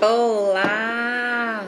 [0.00, 1.66] Olá!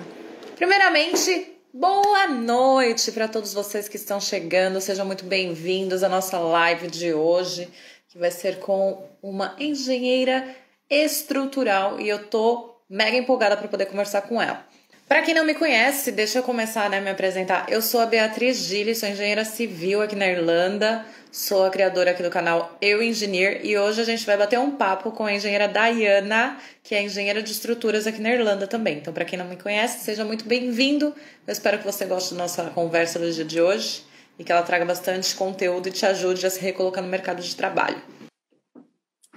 [0.55, 4.81] Primeiramente, boa noite para todos vocês que estão chegando.
[4.81, 7.69] Sejam muito bem-vindos à nossa live de hoje,
[8.09, 10.47] que vai ser com uma engenheira
[10.89, 14.65] estrutural e eu tô mega empolgada para poder conversar com ela.
[15.09, 17.67] Para quem não me conhece, deixa eu começar né, me apresentar.
[17.69, 22.23] Eu sou a Beatriz Gilles, sou engenheira civil aqui na Irlanda, sou a criadora aqui
[22.23, 25.69] do canal Eu Engineer e hoje a gente vai bater um papo com a engenheira
[25.69, 28.99] Diana, que é engenheira de estruturas aqui na Irlanda também.
[28.99, 31.15] Então, para quem não me conhece, seja muito bem-vindo.
[31.47, 34.05] Eu espero que você goste da nossa conversa do dia de hoje
[34.39, 37.55] e que ela traga bastante conteúdo e te ajude a se recolocar no mercado de
[37.55, 38.03] trabalho.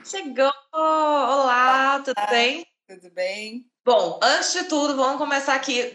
[0.04, 0.52] Chegou!
[0.73, 2.66] Olá, tudo bem?
[2.88, 3.66] Tudo bem?
[3.86, 5.94] Bom, antes de tudo, vamos começar aqui.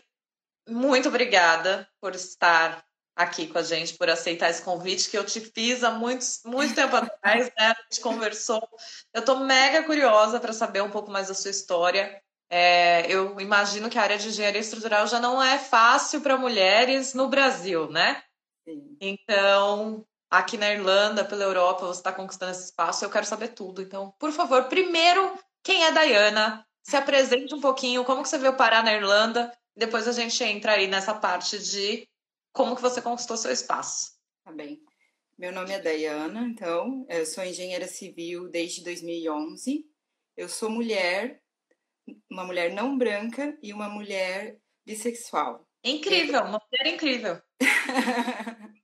[0.69, 2.85] Muito obrigada por estar
[3.19, 6.75] aqui com a gente, por aceitar esse convite que eu te fiz há muito, muito
[6.75, 7.73] tempo atrás, né?
[7.73, 8.67] A gente conversou.
[9.13, 12.23] Eu estou mega curiosa para saber um pouco mais da sua história.
[12.49, 17.13] É, eu imagino que a área de engenharia estrutural já não é fácil para mulheres
[17.13, 18.23] no Brasil, né?
[18.67, 18.97] Sim.
[19.01, 23.05] Então, aqui na Irlanda, pela Europa, você está conquistando esse espaço.
[23.05, 23.83] Eu quero saber tudo.
[23.83, 26.65] Então, por favor, primeiro, quem é Dayana?
[26.89, 30.73] se apresente um pouquinho, como que você veio parar na Irlanda, depois a gente entra
[30.73, 32.09] aí nessa parte de
[32.59, 34.19] como que você conquistou seu espaço.
[34.45, 34.83] Tá bem.
[35.39, 39.87] Meu nome é Dayana, então, eu sou engenheira civil desde 2011.
[40.37, 41.41] Eu sou mulher,
[42.29, 45.69] uma mulher não branca e uma mulher bissexual.
[45.85, 47.41] Incrível, uma mulher incrível.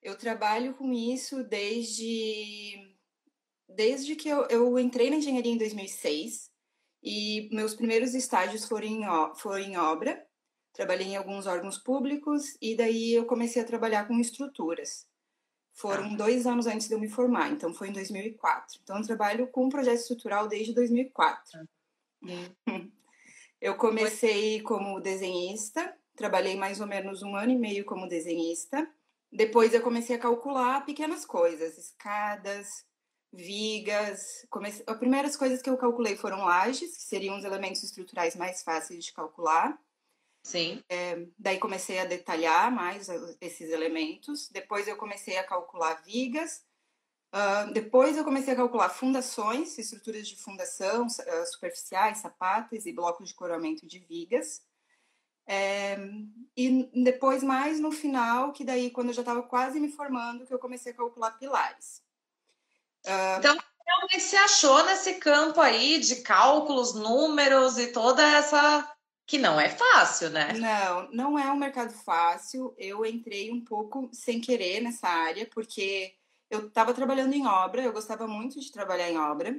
[0.00, 2.96] eu trabalho com isso desde
[3.68, 6.52] desde que eu, eu entrei na engenharia em 2006.
[7.02, 9.02] E meus primeiros estágios foram em,
[9.34, 10.24] foram em obra,
[10.72, 15.06] trabalhei em alguns órgãos públicos e daí eu comecei a trabalhar com estruturas.
[15.74, 16.16] Foram ah.
[16.16, 18.80] dois anos antes de eu me formar, então foi em 2004.
[18.82, 21.60] Então eu trabalho com projeto estrutural desde 2004.
[22.24, 22.80] Ah.
[23.62, 28.90] Eu comecei como desenhista, trabalhei mais ou menos um ano e meio como desenhista.
[29.30, 32.84] Depois eu comecei a calcular pequenas coisas, escadas,
[33.32, 34.44] vigas.
[34.50, 34.82] Comece...
[34.84, 39.04] As primeiras coisas que eu calculei foram lajes, que seriam os elementos estruturais mais fáceis
[39.04, 39.80] de calcular.
[40.42, 40.82] Sim.
[40.88, 43.08] É, daí comecei a detalhar mais
[43.40, 44.48] esses elementos.
[44.50, 46.64] Depois eu comecei a calcular vigas.
[47.34, 53.28] Uh, depois eu comecei a calcular fundações, estruturas de fundação, uh, superficiais, sapatas e blocos
[53.28, 54.60] de coroamento de vigas.
[55.46, 55.96] É,
[56.56, 60.54] e depois mais no final, que daí quando eu já estava quase me formando, que
[60.54, 62.02] eu comecei a calcular pilares.
[63.04, 63.38] Uh...
[63.38, 68.91] Então, realmente se achou nesse campo aí de cálculos, números e toda essa.
[69.26, 70.52] Que não é fácil, né?
[70.54, 72.74] Não, não é um mercado fácil.
[72.76, 76.14] Eu entrei um pouco sem querer nessa área, porque
[76.50, 79.58] eu estava trabalhando em obra, eu gostava muito de trabalhar em obra.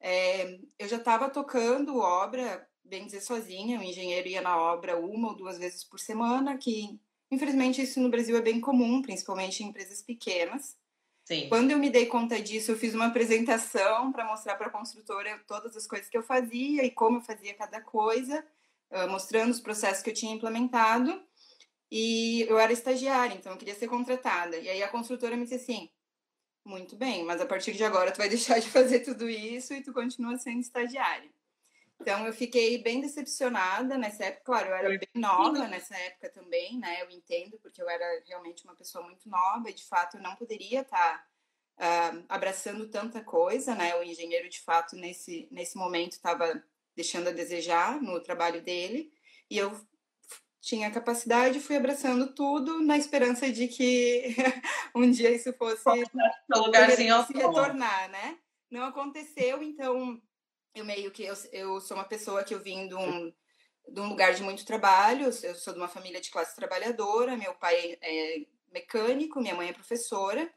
[0.00, 3.78] É, eu já estava tocando obra, bem dizer, sozinha.
[3.78, 6.98] O engenheiro ia na obra uma ou duas vezes por semana, que
[7.30, 10.76] infelizmente isso no Brasil é bem comum, principalmente em empresas pequenas.
[11.24, 11.48] Sim.
[11.48, 15.42] Quando eu me dei conta disso, eu fiz uma apresentação para mostrar para a construtora
[15.46, 18.44] todas as coisas que eu fazia e como eu fazia cada coisa,
[19.08, 21.22] mostrando os processos que eu tinha implementado.
[21.90, 24.56] E eu era estagiária, então eu queria ser contratada.
[24.56, 25.90] E aí a construtora me disse assim:
[26.64, 29.82] muito bem, mas a partir de agora tu vai deixar de fazer tudo isso e
[29.82, 31.30] tu continua sendo estagiária.
[32.00, 34.44] Então eu fiquei bem decepcionada nessa época.
[34.44, 37.02] Claro, eu era bem nova nessa época também, né?
[37.02, 40.34] Eu entendo, porque eu era realmente uma pessoa muito nova e de fato eu não
[40.34, 41.26] poderia estar
[41.78, 43.94] uh, abraçando tanta coisa, né?
[43.96, 46.62] O engenheiro de fato nesse, nesse momento estava
[46.96, 49.12] deixando a desejar no trabalho dele.
[49.50, 49.72] E eu
[50.60, 54.34] tinha capacidade, fui abraçando tudo na esperança de que
[54.94, 55.84] um dia isso fosse
[56.48, 58.38] lugarzinho se retornar, né?
[58.70, 60.20] Não aconteceu, então
[60.74, 63.32] eu meio que eu, eu sou uma pessoa que eu vim de um,
[63.88, 67.54] de um lugar de muito trabalho, eu sou de uma família de classe trabalhadora, meu
[67.54, 70.50] pai é mecânico, minha mãe é professora,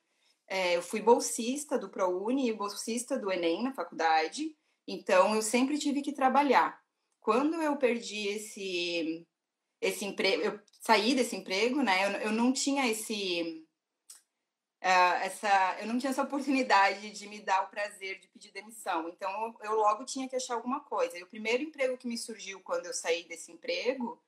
[0.47, 4.55] é, eu fui bolsista do ProUni e bolsista do Enem na faculdade,
[4.87, 6.81] então eu sempre tive que trabalhar.
[7.19, 9.27] Quando eu perdi esse,
[9.81, 13.67] esse emprego, eu saí desse emprego, né, eu, eu não tinha esse
[14.79, 19.09] Uh, essa, eu não tinha essa oportunidade de me dar o prazer de pedir demissão.
[19.09, 19.29] Então,
[19.61, 21.17] eu, eu logo tinha que achar alguma coisa.
[21.17, 24.21] E o primeiro emprego que me surgiu quando eu saí desse emprego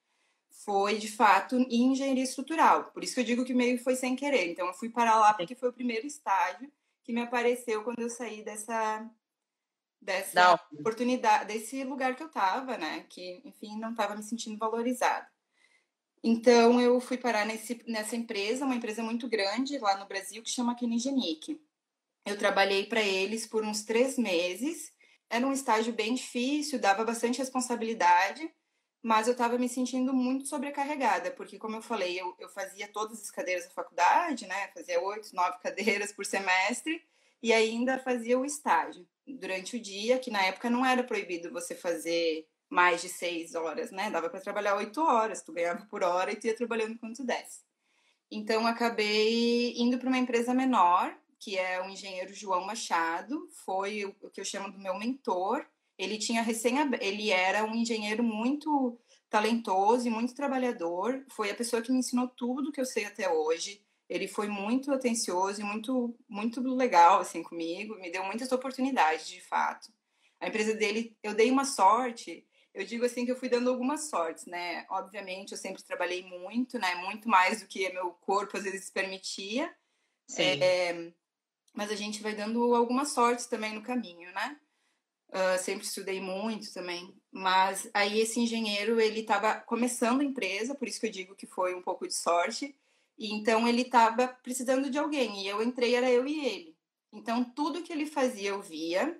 [0.49, 2.85] foi, de fato, em engenharia estrutural.
[2.85, 4.51] Por isso que eu digo que meio foi sem querer.
[4.51, 6.71] Então, eu fui para lá porque foi o primeiro estágio
[7.03, 9.07] que me apareceu quando eu saí dessa
[10.01, 13.05] dessa oportunidade, desse lugar que eu estava, né?
[13.09, 15.27] Que, enfim, não estava me sentindo valorizada.
[16.23, 20.49] Então, eu fui parar nesse, nessa empresa, uma empresa muito grande lá no Brasil, que
[20.49, 21.61] chama Kinigenic.
[22.25, 24.91] Eu trabalhei para eles por uns três meses
[25.29, 28.51] era um estágio bem difícil, dava bastante responsabilidade,
[29.01, 33.21] mas eu estava me sentindo muito sobrecarregada, porque, como eu falei, eu, eu fazia todas
[33.21, 34.69] as cadeiras da faculdade, né?
[34.73, 37.01] Fazia oito, nove cadeiras por semestre
[37.41, 41.75] e ainda fazia o estágio durante o dia, que na época não era proibido você
[41.75, 44.09] fazer mais de seis horas, né?
[44.09, 47.23] Dava para trabalhar oito horas, tu ganhava por hora e tu ia trabalhando quando tu
[47.23, 47.61] desse.
[48.31, 54.29] Então, acabei indo para uma empresa menor, que é o engenheiro João Machado, foi o
[54.29, 55.65] que eu chamo do meu mentor,
[55.97, 58.97] ele tinha recém ele era um engenheiro muito
[59.29, 61.25] talentoso e muito trabalhador.
[61.29, 63.81] Foi a pessoa que me ensinou tudo que eu sei até hoje.
[64.09, 69.39] Ele foi muito atencioso e muito muito legal assim comigo, me deu muitas oportunidades, de
[69.39, 69.93] fato.
[70.39, 72.45] A empresa dele, eu dei uma sorte.
[72.73, 74.85] Eu digo assim que eu fui dando algumas sortes, né?
[74.89, 76.95] Obviamente, eu sempre trabalhei muito, né?
[76.95, 79.73] Muito mais do que meu corpo às vezes permitia.
[80.27, 80.61] Sim.
[80.61, 81.11] É,
[81.73, 84.59] mas a gente vai dando algumas sortes também no caminho, né?
[85.29, 87.13] Uh, sempre estudei muito também.
[87.31, 91.45] Mas aí esse engenheiro, ele estava começando a empresa, por isso que eu digo que
[91.45, 92.75] foi um pouco de sorte.
[93.19, 95.43] E então ele estava precisando de alguém.
[95.43, 96.77] E eu entrei, era eu e ele.
[97.11, 99.19] Então tudo que ele fazia eu via.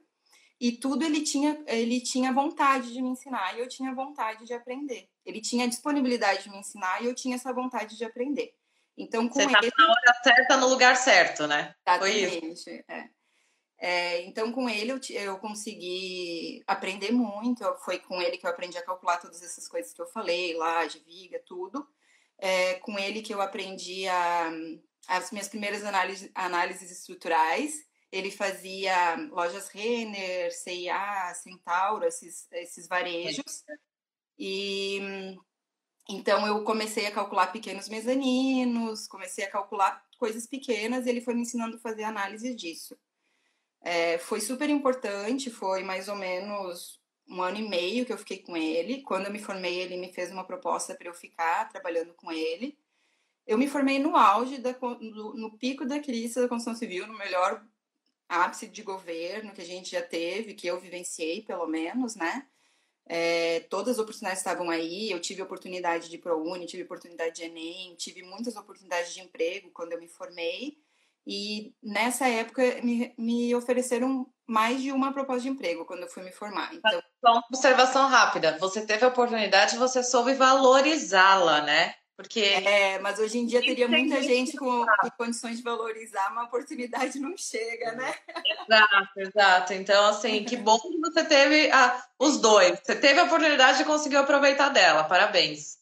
[0.60, 4.54] E tudo ele tinha, ele tinha vontade de me ensinar e eu tinha vontade de
[4.54, 5.10] aprender.
[5.26, 8.54] Ele tinha disponibilidade de me ensinar e eu tinha essa vontade de aprender.
[8.98, 9.72] Então, com Você ele.
[9.78, 11.74] na hora certa, no lugar certo, né?
[11.88, 12.40] Exatamente.
[12.40, 12.70] Foi isso.
[12.70, 13.10] É.
[13.82, 17.64] É, então, com ele eu, eu consegui aprender muito.
[17.86, 21.02] Foi com ele que eu aprendi a calcular todas essas coisas que eu falei, laje,
[21.06, 21.88] viga, tudo.
[22.42, 24.50] É, com ele que eu aprendi a,
[25.08, 27.74] as minhas primeiras análises, análises estruturais.
[28.12, 33.64] Ele fazia lojas Renner, CIA, Centauro, esses, esses varejos.
[34.38, 35.00] E
[36.08, 41.06] então eu comecei a calcular pequenos mezaninos, comecei a calcular coisas pequenas.
[41.06, 42.98] E ele foi me ensinando a fazer análise disso.
[43.82, 46.99] É, foi super importante, foi mais ou menos
[47.30, 49.02] um ano e meio que eu fiquei com ele.
[49.04, 52.78] Quando eu me formei, ele me fez uma proposta para eu ficar trabalhando com ele.
[53.46, 57.18] Eu me formei no auge, da, no, no pico da crise da construção civil, no
[57.18, 57.64] melhor
[58.28, 62.48] ápice de governo que a gente já teve, que eu vivenciei, pelo menos, né?
[63.06, 65.10] É, todas as oportunidades estavam aí.
[65.10, 69.94] Eu tive oportunidade de ProUni, tive oportunidade de Enem, tive muitas oportunidades de emprego quando
[69.94, 70.78] eu me formei.
[71.26, 76.24] E nessa época me, me ofereceram mais de uma proposta de emprego quando eu fui
[76.24, 76.74] me formar.
[76.74, 78.58] Então, uma observação rápida.
[78.60, 81.94] Você teve a oportunidade, você soube valorizá-la, né?
[82.16, 86.44] Porque é, mas hoje em dia teria muita gente com, com, condições de valorizar, mas
[86.44, 88.14] a oportunidade não chega, né?
[88.68, 89.74] Exato, exato.
[89.74, 92.78] Então, assim, que bom que você teve a, os dois.
[92.84, 95.04] Você teve a oportunidade e conseguiu aproveitar dela.
[95.06, 95.78] Parabéns.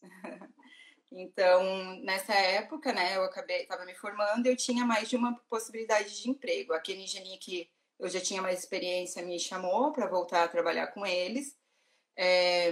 [1.12, 6.22] Então, nessa época, né, eu acabei, estava me formando, eu tinha mais de uma possibilidade
[6.22, 6.74] de emprego.
[6.74, 7.68] Aquele engenheiro que
[8.00, 11.58] eu já tinha mais experiência me chamou para voltar a trabalhar com eles.
[12.16, 12.72] É,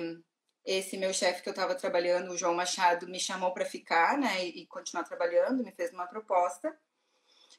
[0.65, 4.45] esse meu chefe que eu estava trabalhando, o João Machado, me chamou para ficar, né,
[4.45, 6.75] e, continuar trabalhando, me fez uma proposta.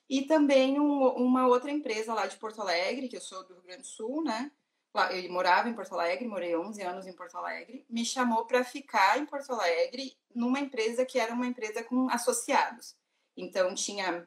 [0.08, 3.62] E também um, uma outra empresa lá de Porto Alegre, que eu sou do Rio
[3.62, 4.50] Grande do Sul, né,
[5.10, 9.18] eu morava em Porto Alegre, morei 11 anos em Porto Alegre, me chamou para ficar
[9.18, 12.96] em Porto Alegre numa empresa que era uma empresa com associados.
[13.36, 14.26] Então tinha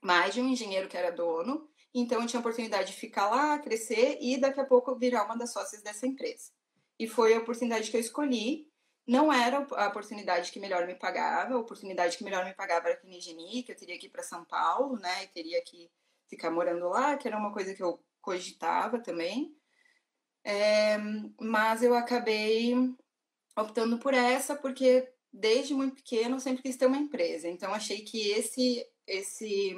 [0.00, 1.68] mais de um engenheiro que era dono,
[2.00, 5.36] então eu tinha a oportunidade de ficar lá, crescer e daqui a pouco virar uma
[5.36, 6.52] das sócias dessa empresa.
[6.98, 8.70] E foi a oportunidade que eu escolhi.
[9.06, 12.98] Não era a oportunidade que melhor me pagava, a oportunidade que melhor me pagava era
[12.98, 15.88] aqui em que eu teria que ir para São Paulo, né, e teria que
[16.28, 19.56] ficar morando lá, que era uma coisa que eu cogitava também.
[20.44, 20.98] É,
[21.40, 22.74] mas eu acabei
[23.56, 27.48] optando por essa porque desde muito pequeno eu sempre quis ter uma empresa.
[27.48, 29.76] Então achei que esse esse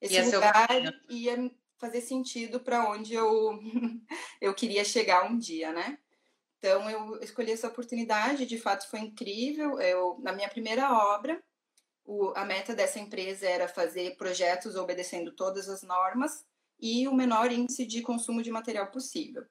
[0.00, 0.68] esse ia lugar
[1.08, 3.58] ia fazer sentido para onde eu
[4.40, 5.98] eu queria chegar um dia, né?
[6.58, 9.80] Então eu escolhi essa oportunidade, de fato foi incrível.
[9.80, 11.42] Eu na minha primeira obra,
[12.04, 16.44] o, a meta dessa empresa era fazer projetos obedecendo todas as normas
[16.78, 19.44] e o menor índice de consumo de material possível.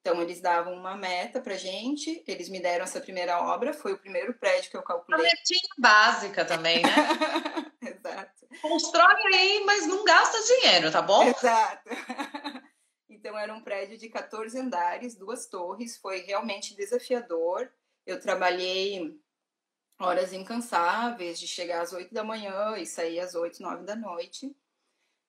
[0.00, 3.98] Então, eles davam uma meta pra gente, eles me deram essa primeira obra, foi o
[3.98, 5.20] primeiro prédio que eu calculei.
[5.20, 6.90] Uma metinha básica também, né?
[8.08, 8.46] Exato.
[8.62, 11.24] Constrói aí, mas não gasta dinheiro, tá bom?
[11.24, 11.88] Exato.
[13.08, 17.70] então, era um prédio de 14 andares, duas torres, foi realmente desafiador.
[18.04, 19.18] Eu trabalhei
[19.98, 24.54] horas incansáveis, de chegar às 8 da manhã e sair às 8, 9 da noite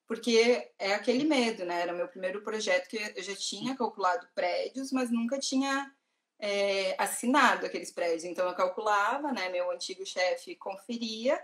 [0.08, 1.82] porque é aquele medo, né?
[1.82, 5.94] Era meu primeiro projeto que eu já tinha calculado prédios, mas nunca tinha
[6.38, 8.24] é, assinado aqueles prédios.
[8.24, 9.50] Então eu calculava, né?
[9.50, 11.38] Meu antigo chefe conferia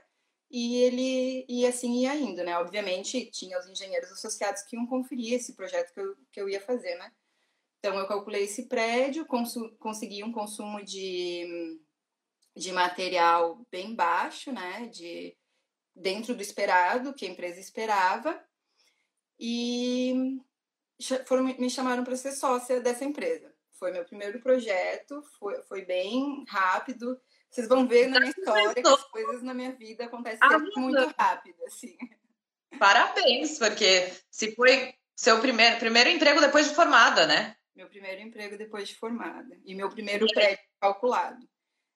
[0.57, 2.57] e ele e assim ia indo, né?
[2.59, 6.61] Obviamente tinha os engenheiros associados que iam conferir esse projeto que eu, que eu ia
[6.61, 7.11] fazer, né?
[7.81, 11.77] Então, eu calculei esse prédio, consegui um consumo de,
[12.57, 14.87] de material bem baixo, né?
[14.87, 15.37] De,
[15.93, 18.41] dentro do esperado, que a empresa esperava.
[19.41, 20.41] E
[21.27, 23.53] foram, me chamaram para ser sócia dessa empresa.
[23.73, 27.21] Foi meu primeiro projeto, foi, foi bem rápido.
[27.55, 31.15] Vocês vão ver na minha história que as coisas na minha vida acontecem ah, muito
[31.17, 31.97] rápido, assim.
[32.81, 37.57] Parabéns, porque se foi seu primeiro, primeiro emprego depois de formada, né?
[37.73, 39.57] Meu primeiro emprego depois de formada.
[39.65, 41.49] E meu primeiro prédio calculado.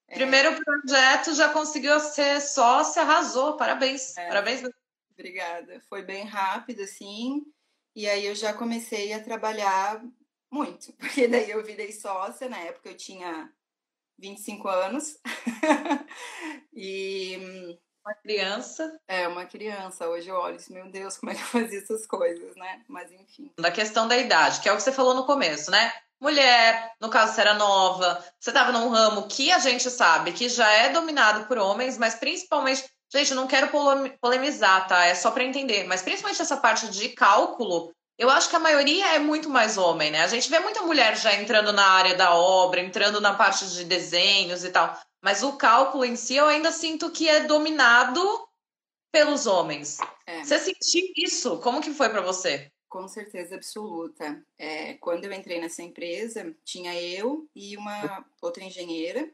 [0.07, 0.15] É.
[0.15, 0.61] Primeiro é...
[0.63, 3.57] projeto já conseguiu ser sócia, arrasou.
[3.57, 4.17] Parabéns.
[4.17, 4.29] É.
[4.29, 4.63] Parabéns.
[5.11, 5.81] Obrigada.
[5.89, 7.43] Foi bem rápido, assim.
[7.97, 10.01] E aí eu já comecei a trabalhar
[10.49, 10.93] muito.
[10.99, 12.49] Porque daí eu virei sócia.
[12.49, 13.53] Na época eu tinha
[14.19, 15.19] 25 anos.
[16.73, 19.01] e uma criança.
[19.07, 20.09] É, uma criança.
[20.09, 22.83] Hoje eu olho e meu Deus, como é que eu fazia essas coisas, né?
[22.89, 23.53] Mas enfim.
[23.59, 25.93] Da questão da idade, que é o que você falou no começo, né?
[26.21, 30.49] Mulher, no caso você era nova, você estava num ramo que a gente sabe que
[30.49, 33.71] já é dominado por homens, mas principalmente, gente, não quero
[34.21, 35.05] polemizar, tá?
[35.05, 39.15] É só para entender, mas principalmente essa parte de cálculo, eu acho que a maioria
[39.15, 40.23] é muito mais homem, né?
[40.23, 43.85] A gente vê muita mulher já entrando na área da obra, entrando na parte de
[43.85, 45.01] desenhos e tal.
[45.23, 48.21] Mas o cálculo em si eu ainda sinto que é dominado
[49.13, 49.99] pelos homens.
[50.27, 50.43] É.
[50.43, 51.59] Você sentiu isso?
[51.61, 52.73] Como que foi para você?
[52.89, 54.45] Com certeza absoluta.
[54.59, 59.31] É, quando eu entrei nessa empresa, tinha eu e uma outra engenheira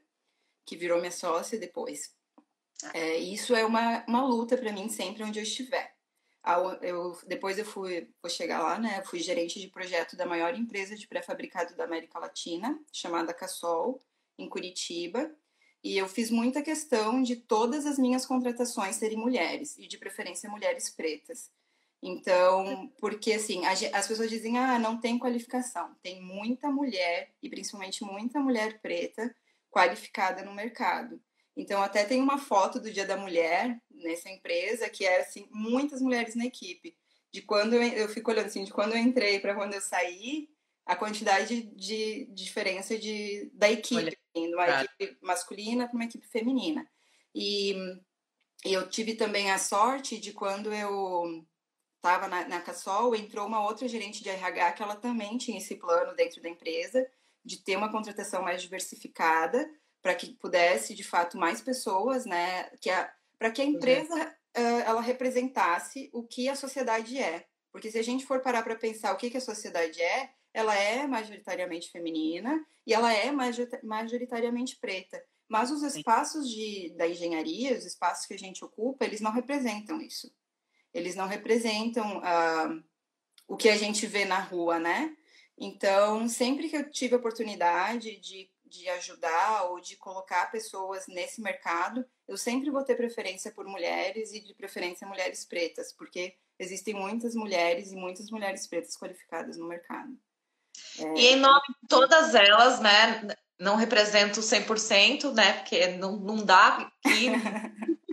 [0.67, 2.15] que virou minha sócia depois.
[2.93, 5.94] É, isso é uma, uma luta para mim sempre onde eu estiver.
[6.83, 9.03] Eu, depois eu fui, vou chegar lá, né?
[9.05, 13.99] fui gerente de projeto da maior empresa de pré-fabricado da América Latina, chamada Cassol,
[14.39, 15.35] em Curitiba.
[15.83, 20.49] E eu fiz muita questão de todas as minhas contratações serem mulheres, e de preferência
[20.49, 21.51] mulheres pretas.
[22.03, 25.95] Então, porque assim, as pessoas dizem, ah, não tem qualificação.
[26.03, 29.35] Tem muita mulher, e principalmente muita mulher preta,
[29.71, 31.19] qualificada no mercado.
[31.57, 36.01] Então, até tem uma foto do Dia da Mulher nessa empresa, que é assim, muitas
[36.03, 36.97] mulheres na equipe.
[37.33, 40.49] De quando eu, eu fico olhando assim, de quando eu entrei para quando eu saí,
[40.85, 46.27] a quantidade de, diferença de, da equipe, assim, de uma equipe masculina para uma equipe
[46.27, 46.87] feminina.
[47.35, 47.73] E,
[48.65, 51.45] e, eu tive também a sorte de quando eu
[51.97, 55.77] estava na, na Cassol, entrou uma outra gerente de RH que ela também tinha esse
[55.77, 57.07] plano dentro da empresa
[57.43, 59.69] de ter uma contratação mais diversificada
[60.05, 62.91] para que pudesse, de fato, mais pessoas, né, que
[63.39, 67.47] para que a empresa uh, ela representasse o que a sociedade é.
[67.73, 70.77] Porque se a gente for parar para pensar o que, que a sociedade é, ela
[70.77, 73.33] é majoritariamente feminina e ela é
[73.83, 75.25] majoritariamente preta.
[75.49, 80.03] Mas os espaços de, da engenharia, os espaços que a gente ocupa, eles não representam
[80.03, 80.31] isso.
[80.93, 82.85] Eles não representam uh,
[83.49, 85.17] o que a gente vê na rua, né?
[85.57, 91.41] Então, sempre que eu tive a oportunidade de, de ajudar ou de colocar pessoas nesse
[91.41, 96.95] mercado, eu sempre vou ter preferência por mulheres e de preferência mulheres pretas, porque existem
[96.95, 100.13] muitas mulheres e muitas mulheres pretas qualificadas no mercado.
[100.99, 101.15] É...
[101.15, 103.37] E em nome de todas elas, né?
[103.59, 105.53] Não represento 100%, né?
[105.55, 107.31] Porque não, não dá aqui.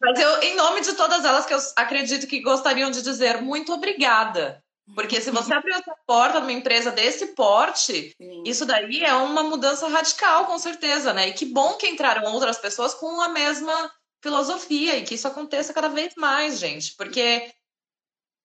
[0.00, 3.72] Mas eu, em nome de todas elas, que eu acredito que gostariam de dizer muito
[3.72, 4.62] obrigada.
[4.94, 8.42] Porque se você abrir essa porta numa empresa desse porte, Sim.
[8.44, 11.28] isso daí é uma mudança radical, com certeza, né?
[11.28, 13.90] E que bom que entraram outras pessoas com a mesma
[14.22, 16.94] filosofia e que isso aconteça cada vez mais, gente.
[16.96, 17.52] Porque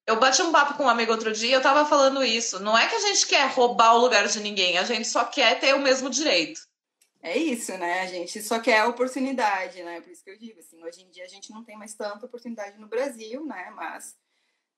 [0.05, 2.59] eu bati um papo com um amigo outro dia, eu tava falando isso.
[2.59, 5.59] Não é que a gente quer roubar o lugar de ninguém, a gente só quer
[5.59, 6.61] ter o mesmo direito.
[7.21, 8.01] É isso, né?
[8.01, 9.99] A gente só quer a oportunidade, né?
[9.99, 12.25] Por isso que eu digo, assim, hoje em dia a gente não tem mais tanta
[12.25, 13.71] oportunidade no Brasil, né?
[13.75, 14.15] Mas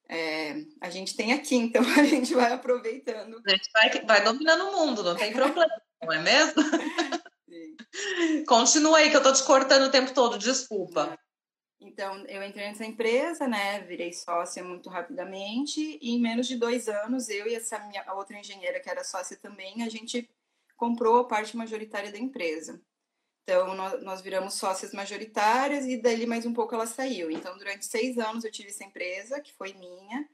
[0.10, 3.40] é, a gente tem aqui, então a gente vai aproveitando.
[3.46, 6.62] A gente vai, vai dominando o mundo, não tem problema, não é mesmo?
[7.48, 8.44] Sim.
[8.46, 11.18] Continua aí, que eu tô te cortando o tempo todo, desculpa.
[11.82, 13.80] Então, eu entrei nessa empresa, né?
[13.82, 15.98] Virei sócia muito rapidamente.
[16.02, 19.38] E em menos de dois anos, eu e essa minha outra engenheira, que era sócia
[19.38, 20.30] também, a gente
[20.76, 22.82] comprou a parte majoritária da empresa.
[23.50, 27.32] Então, nós, viramos sócias majoritárias e dali mais um pouco ela saiu.
[27.32, 30.30] Então, durante seis anos eu tive essa empresa, que foi minha.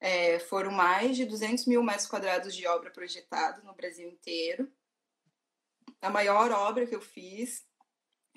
[0.00, 4.66] É, foram mais de 200 mil metros quadrados de obra projetada no Brasil inteiro.
[6.00, 7.62] A maior obra que eu fiz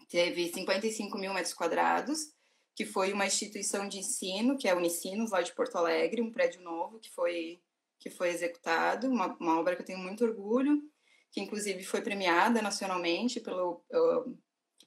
[0.10, 2.34] teve 55 mil metros quadrados
[2.76, 6.34] que foi uma instituição de ensino, que é a Unicinos, lá de Porto Alegre, um
[6.34, 7.62] prédio novo que foi,
[7.98, 10.84] que foi executado, uma, uma obra que eu tenho muito orgulho,
[11.32, 14.38] que inclusive foi premiada nacionalmente pelo eu,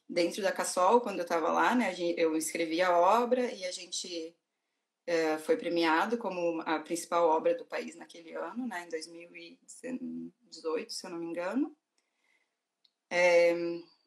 [0.08, 4.34] dentro da Cassol, quando eu estava lá, né, eu escrevi a obra e a gente
[5.06, 11.06] é, foi premiado como a principal obra do país naquele ano, né, em 2018, se
[11.06, 11.76] eu não me engano.
[13.08, 13.54] É,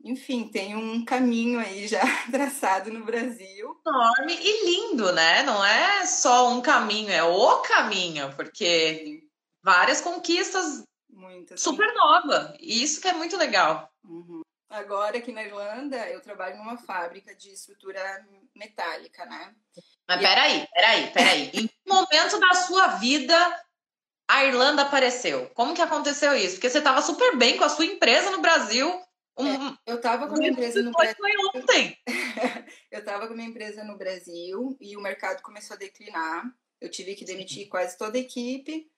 [0.04, 2.00] enfim, tem um caminho aí já
[2.32, 3.82] traçado no Brasil.
[3.86, 5.44] Enorme e lindo, né?
[5.44, 9.24] Não é só um caminho, é o caminho, porque
[9.62, 10.84] várias conquistas
[11.34, 12.56] Muitas, super nova.
[12.60, 13.92] E isso que é muito legal.
[14.04, 14.42] Uhum.
[14.70, 18.02] Agora, aqui na Irlanda, eu trabalho numa fábrica de estrutura
[18.56, 19.54] metálica, né?
[20.08, 21.52] Mas e peraí, peraí, peraí.
[21.54, 23.36] em que momento da sua vida
[24.28, 25.50] a Irlanda apareceu?
[25.54, 26.56] Como que aconteceu isso?
[26.56, 28.90] Porque você estava super bem com a sua empresa no Brasil.
[29.38, 29.48] Um...
[29.48, 31.16] É, eu estava com a minha empresa no Brasil.
[31.18, 31.98] Foi ontem.
[32.92, 36.46] eu estava com a minha empresa no Brasil e o mercado começou a declinar.
[36.82, 38.90] Eu tive que demitir quase toda a equipe.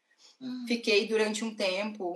[0.42, 0.65] Hum.
[0.68, 2.13] Fiquei durante um tempo,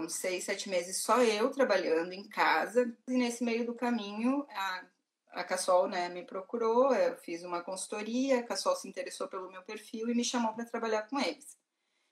[0.00, 2.96] uns seis, sete meses, só eu trabalhando em casa.
[3.08, 4.84] E nesse meio do caminho, a
[5.32, 9.62] a Cassol né, me procurou, eu fiz uma consultoria, a Cassol se interessou pelo meu
[9.62, 11.56] perfil e me chamou para trabalhar com eles,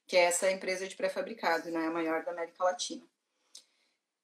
[0.07, 3.07] que é essa empresa de pré-fabricado, né, a maior da América Latina.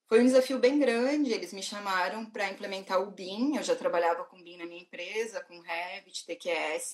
[0.08, 4.25] Foi um desafio bem grande, eles me chamaram para implementar o BIM, eu já trabalhava
[4.25, 6.92] com BIM na minha empresa, com Revit, TQS,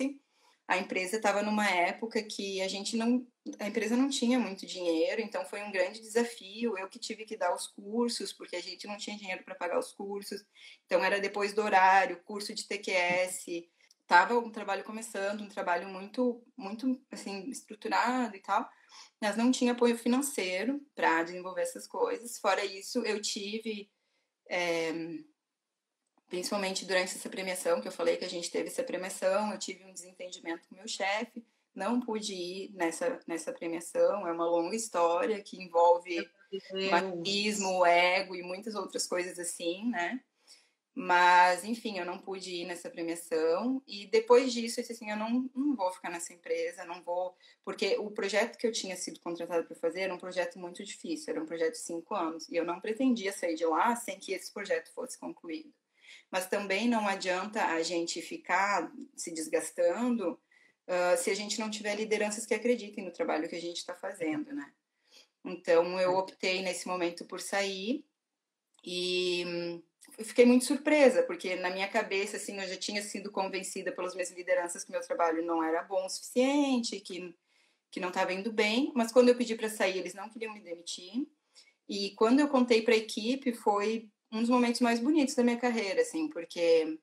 [0.69, 3.27] a empresa estava numa época que a gente não,
[3.59, 6.79] a empresa não tinha muito dinheiro, então foi um grande desafio.
[6.79, 9.79] Eu que tive que dar os cursos, porque a gente não tinha dinheiro para pagar
[9.79, 10.43] os cursos.
[10.87, 13.47] Então era depois do horário, curso de TQS.
[14.07, 18.69] Tava um trabalho começando, um trabalho muito, muito assim estruturado e tal,
[19.21, 22.39] mas não tinha apoio financeiro para desenvolver essas coisas.
[22.39, 23.91] Fora isso, eu tive
[24.51, 24.93] é,
[26.33, 29.85] principalmente durante essa premiação, que eu falei que a gente teve essa premiação, eu tive
[29.85, 35.43] um desentendimento com meu chefe, não pude ir nessa, nessa premiação, é uma longa história
[35.43, 36.27] que envolve
[36.91, 40.23] machismo, ego e muitas outras coisas assim, né?
[40.95, 43.83] Mas, enfim, eu não pude ir nessa premiação.
[43.87, 47.35] E depois disso, eu disse assim: eu não, não vou ficar nessa empresa, não vou.
[47.65, 51.33] Porque o projeto que eu tinha sido contratada para fazer era um projeto muito difícil,
[51.33, 52.47] era um projeto de cinco anos.
[52.49, 55.73] E eu não pretendia sair de lá sem que esse projeto fosse concluído
[56.33, 61.95] mas também não adianta a gente ficar se desgastando uh, se a gente não tiver
[61.95, 64.73] lideranças que acreditem no trabalho que a gente está fazendo, né?
[65.45, 68.03] Então eu optei nesse momento por sair
[68.83, 69.83] e hum,
[70.25, 74.31] fiquei muito surpresa, porque na minha cabeça, assim, eu já tinha sido convencida pelas minhas
[74.31, 77.37] lideranças que meu trabalho não era bom o suficiente, que,
[77.91, 80.61] que não estava indo bem, mas quando eu pedi para sair, eles não queriam me
[80.61, 81.27] demitir.
[81.87, 85.59] E quando eu contei para a equipe, foi um dos momentos mais bonitos da minha
[85.59, 86.99] carreira, assim, porque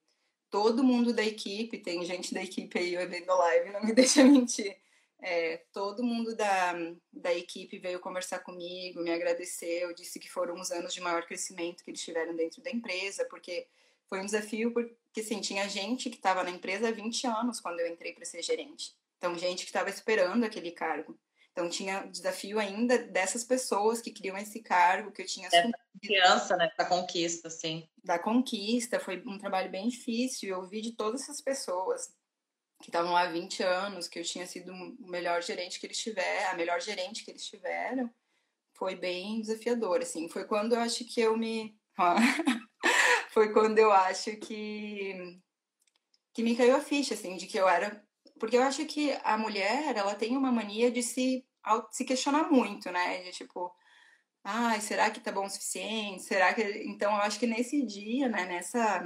[0.50, 4.76] todo mundo da equipe, tem gente da equipe aí vendo live, não me deixa mentir.
[5.22, 6.74] É, todo mundo da,
[7.12, 11.84] da equipe veio conversar comigo, me agradeceu, disse que foram os anos de maior crescimento
[11.84, 13.68] que eles tiveram dentro da empresa, porque
[14.08, 17.80] foi um desafio, porque assim, tinha gente que estava na empresa há 20 anos quando
[17.82, 18.96] eu entrei para ser gerente.
[19.18, 21.20] Então, gente que estava esperando aquele cargo.
[21.52, 25.78] Então tinha o desafio ainda dessas pessoas que queriam esse cargo que eu tinha assumido.
[26.02, 26.72] Criança, né?
[26.78, 27.90] Da conquista, sim.
[28.04, 30.50] Da conquista, foi um trabalho bem difícil.
[30.50, 32.14] Eu ouvi de todas essas pessoas
[32.82, 35.98] que estavam lá há 20 anos, que eu tinha sido o melhor gerente que eles
[35.98, 38.10] tiveram, a melhor gerente que eles tiveram.
[38.74, 40.30] Foi bem desafiador, assim.
[40.30, 41.78] Foi quando eu acho que eu me.
[43.32, 45.42] foi quando eu acho que.
[46.34, 48.02] que me caiu a ficha, assim, de que eu era.
[48.40, 51.46] Porque eu acho que a mulher, ela tem uma mania de se
[51.92, 53.24] se questionar muito, né?
[53.24, 53.74] De tipo,
[54.44, 56.24] ai, será que tá bom o suficiente?
[56.24, 56.62] Será que.
[56.86, 59.04] Então, eu acho que nesse dia, né, nessa.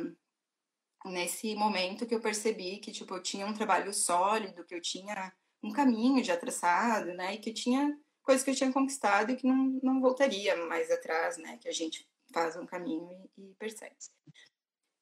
[1.06, 5.34] Nesse momento que eu percebi que, tipo, eu tinha um trabalho sólido, que eu tinha
[5.62, 7.36] um caminho já traçado, né?
[7.36, 10.90] E que eu tinha coisas que eu tinha conquistado e que não, não voltaria mais
[10.90, 11.58] atrás, né?
[11.58, 13.56] Que a gente faz um caminho e, e.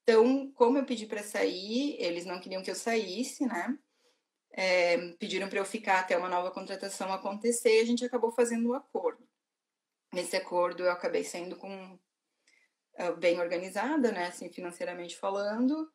[0.04, 3.78] Então, como eu pedi para sair, eles não queriam que eu saísse, né?
[4.54, 8.70] É, pediram para eu ficar até uma nova contratação acontecer e a gente acabou fazendo
[8.70, 9.28] um acordo.
[10.14, 12.00] Nesse acordo eu acabei sendo com
[13.00, 15.90] uh, bem organizada, né, assim, financeiramente falando,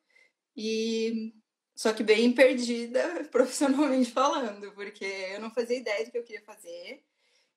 [0.57, 1.35] e
[1.75, 6.43] só que bem perdida profissionalmente falando, porque eu não fazia ideia do que eu queria
[6.43, 7.05] fazer,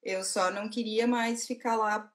[0.03, 2.12] eu só não queria mais ficar lá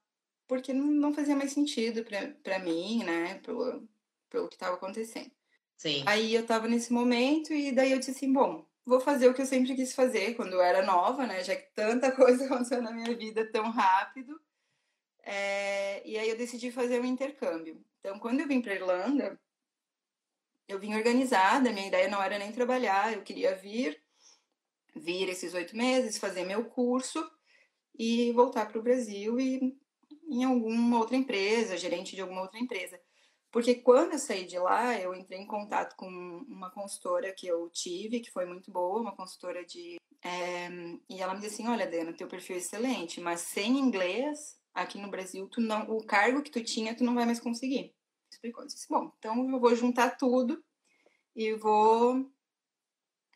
[0.46, 2.04] porque não fazia mais sentido
[2.42, 3.88] para mim, né, pelo,
[4.28, 5.30] pelo que estava acontecendo.
[5.76, 6.04] Sim.
[6.06, 9.42] Aí eu tava nesse momento e daí eu disse assim, bom, vou fazer o que
[9.42, 11.42] eu sempre quis fazer quando eu era nova, né?
[11.42, 14.40] Já que tanta coisa aconteceu na minha vida tão rápido.
[15.22, 17.82] É, e aí eu decidi fazer um intercâmbio.
[18.00, 19.40] Então, quando eu vim para Irlanda,
[20.68, 21.72] eu vim organizada.
[21.72, 24.02] Minha ideia não era nem trabalhar, eu queria vir,
[24.94, 27.24] vir esses oito meses, fazer meu curso
[27.98, 29.78] e voltar para o Brasil e
[30.28, 33.00] em alguma outra empresa, gerente de alguma outra empresa.
[33.54, 37.70] Porque quando eu saí de lá, eu entrei em contato com uma consultora que eu
[37.70, 39.94] tive, que foi muito boa, uma consultora de.
[40.24, 40.68] É,
[41.08, 44.98] e ela me disse assim: olha, Dana, teu perfil é excelente, mas sem inglês, aqui
[44.98, 47.94] no Brasil, tu não, o cargo que tu tinha, tu não vai mais conseguir.
[48.28, 48.64] Explicou.
[48.64, 50.60] Eu disse, bom, então eu vou juntar tudo
[51.36, 52.28] e vou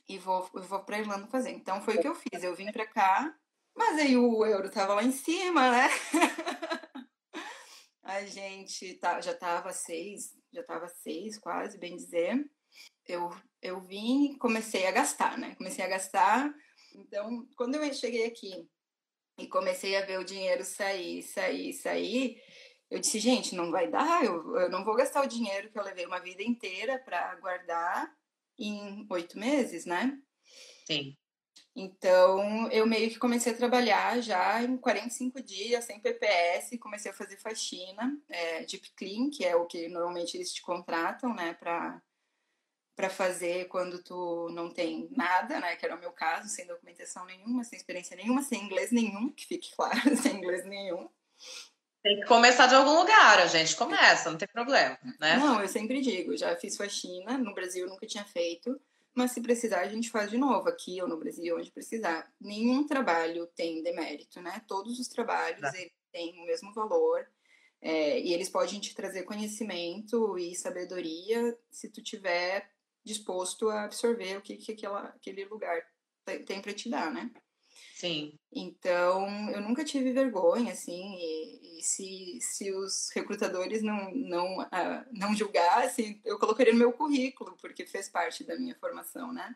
[0.08, 1.50] e vou, vou pra Irlanda fazer.
[1.50, 2.42] Então foi o que eu fiz.
[2.42, 3.32] Eu vim pra cá,
[3.72, 5.88] mas aí o euro tava lá em cima, né?
[8.08, 12.42] a gente tá, já tava seis, já tava seis quase, bem dizer.
[13.06, 13.28] Eu,
[13.60, 15.54] eu vim e comecei a gastar, né?
[15.56, 16.50] Comecei a gastar.
[16.94, 18.66] Então, quando eu cheguei aqui
[19.38, 22.42] e comecei a ver o dinheiro sair, sair, sair,
[22.90, 25.84] eu disse, gente, não vai dar, eu, eu não vou gastar o dinheiro que eu
[25.84, 28.10] levei uma vida inteira para guardar
[28.58, 30.18] em oito meses, né?
[30.86, 31.14] Sim.
[31.80, 37.14] Então, eu meio que comecei a trabalhar já em 45 dias, sem PPS, comecei a
[37.14, 42.02] fazer faxina, é, deep clean, que é o que normalmente eles te contratam, né, para
[42.96, 47.24] para fazer quando tu não tem nada, né, que era o meu caso, sem documentação
[47.26, 51.08] nenhuma, sem experiência nenhuma, sem inglês nenhum, que fique claro, sem inglês nenhum.
[52.02, 55.36] Tem que começar de algum lugar, a gente começa, não tem problema, né?
[55.36, 58.80] Não, eu sempre digo, já fiz faxina, no Brasil nunca tinha feito,
[59.18, 62.32] mas se precisar a gente faz de novo, aqui ou no Brasil, onde precisar.
[62.40, 64.62] Nenhum trabalho tem demérito, né?
[64.68, 65.72] Todos os trabalhos tá.
[66.12, 67.28] têm o mesmo valor
[67.80, 72.70] é, e eles podem te trazer conhecimento e sabedoria se tu tiver
[73.04, 75.82] disposto a absorver o que, que aquela, aquele lugar
[76.46, 77.28] tem para te dar, né?
[77.98, 78.38] Sim.
[78.52, 85.04] Então, eu nunca tive vergonha, assim, e, e se, se os recrutadores não, não, uh,
[85.10, 89.52] não julgassem, eu colocaria no meu currículo, porque fez parte da minha formação, né?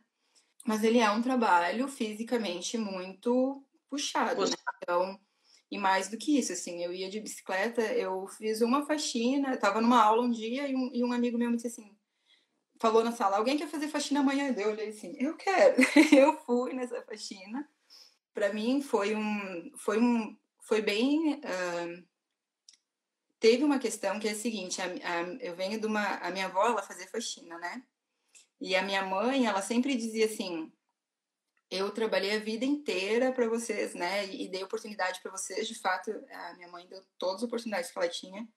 [0.67, 4.57] Mas ele é um trabalho fisicamente muito puxado, né?
[4.83, 5.21] Então,
[5.71, 9.81] e mais do que isso, assim, eu ia de bicicleta, eu fiz uma faxina, estava
[9.81, 11.97] numa aula um dia e um, e um amigo meu me disse assim,
[12.81, 14.53] falou na sala, alguém quer fazer faxina amanhã?
[14.59, 15.77] Eu olhei assim, eu quero.
[16.13, 17.69] eu fui nessa faxina,
[18.35, 22.09] para mim foi um foi um foi bem uh,
[23.39, 26.47] teve uma questão que é a seguinte a, a, eu venho de uma a minha
[26.47, 27.83] avó ela fazia faxina né?
[28.61, 30.73] E a minha mãe ela sempre dizia assim
[31.71, 34.27] eu trabalhei a vida inteira para vocês né?
[34.27, 37.99] E, dei oportunidade para vocês de fato a minha mãe deu todas as oportunidades que
[37.99, 38.49] ela tinha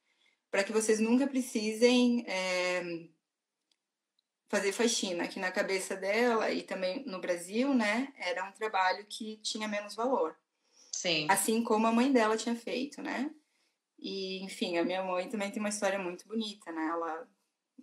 [0.51, 2.81] para que vocês nunca precisem é,
[4.47, 9.37] fazer faxina, que na cabeça dela e também no Brasil, né, era um trabalho que
[9.37, 10.37] tinha menos valor.
[10.91, 11.27] Sim.
[11.29, 13.29] Assim como a mãe dela tinha feito, né?
[13.99, 16.87] E, enfim, a minha mãe também tem uma história muito bonita, né?
[16.87, 17.27] Ela,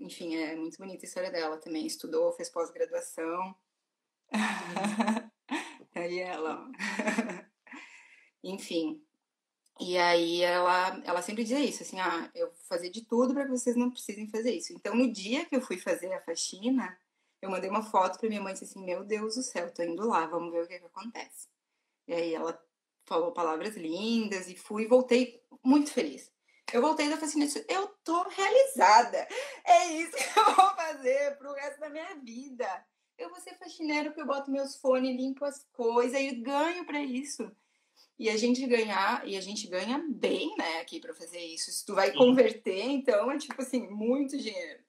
[0.01, 1.87] enfim, é muito bonita a história dela também.
[1.87, 3.55] Estudou, fez pós-graduação.
[5.94, 6.70] Aí ela.
[8.42, 9.05] enfim,
[9.81, 13.45] e aí ela, ela sempre dizia isso, assim, ah, eu vou fazer de tudo para
[13.45, 14.73] que vocês não precisem fazer isso.
[14.73, 16.97] Então, no dia que eu fui fazer a faxina,
[17.41, 19.83] eu mandei uma foto para minha mãe e disse assim, meu Deus do céu, tô
[19.83, 21.49] indo lá, vamos ver o que, que acontece.
[22.07, 22.61] E aí ela
[23.05, 26.31] falou palavras lindas e fui e voltei muito feliz.
[26.73, 29.27] Eu voltei da faxina e disse, eu tô realizada.
[29.65, 32.87] É isso que eu vou fazer pro resto da minha vida.
[33.19, 37.01] Eu vou ser faxineira porque eu boto meus fones, limpo as coisas e ganho para
[37.03, 37.51] isso.
[38.23, 41.73] E a gente ganhar, e a gente ganha bem, né, aqui para fazer isso.
[41.73, 42.19] Se tu vai Sim.
[42.19, 44.81] converter, então é tipo assim, muito dinheiro.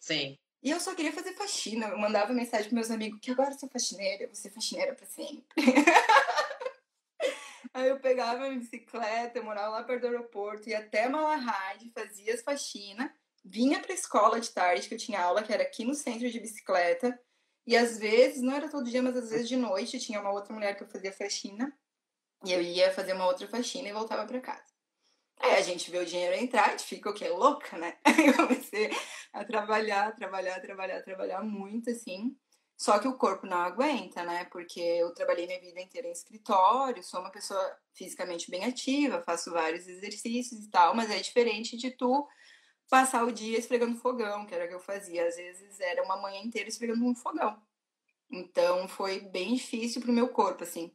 [0.00, 0.36] Sim.
[0.60, 1.86] E eu só queria fazer faxina.
[1.86, 4.96] Eu mandava mensagem para meus amigos que agora eu sou faxineira, eu vou ser faxineira
[4.96, 5.44] para sempre.
[7.72, 12.34] Aí eu pegava minha bicicleta, eu morava lá perto do aeroporto, ia até Malahide, fazia
[12.34, 13.12] as faxinas,
[13.44, 16.40] vinha pra escola de tarde, que eu tinha aula, que era aqui no centro de
[16.40, 17.16] bicicleta.
[17.64, 20.52] E às vezes, não era todo dia, mas às vezes de noite, tinha uma outra
[20.52, 21.72] mulher que eu fazia faxina.
[22.44, 24.72] E eu ia fazer uma outra faxina e voltava para casa.
[25.38, 27.28] Aí a gente vê o dinheiro entrar, a gente fica o quê?
[27.28, 27.96] Louca, né?
[28.04, 28.90] Aí eu comecei
[29.32, 32.36] a trabalhar, trabalhar, trabalhar, trabalhar muito, assim.
[32.76, 34.44] Só que o corpo não aguenta, né?
[34.46, 37.60] Porque eu trabalhei minha vida inteira em escritório, sou uma pessoa
[37.92, 42.26] fisicamente bem ativa, faço vários exercícios e tal, mas é diferente de tu
[42.90, 45.26] passar o dia esfregando fogão, que era o que eu fazia.
[45.26, 47.60] Às vezes era uma manhã inteira esfregando um fogão.
[48.30, 50.92] Então foi bem difícil pro meu corpo, assim.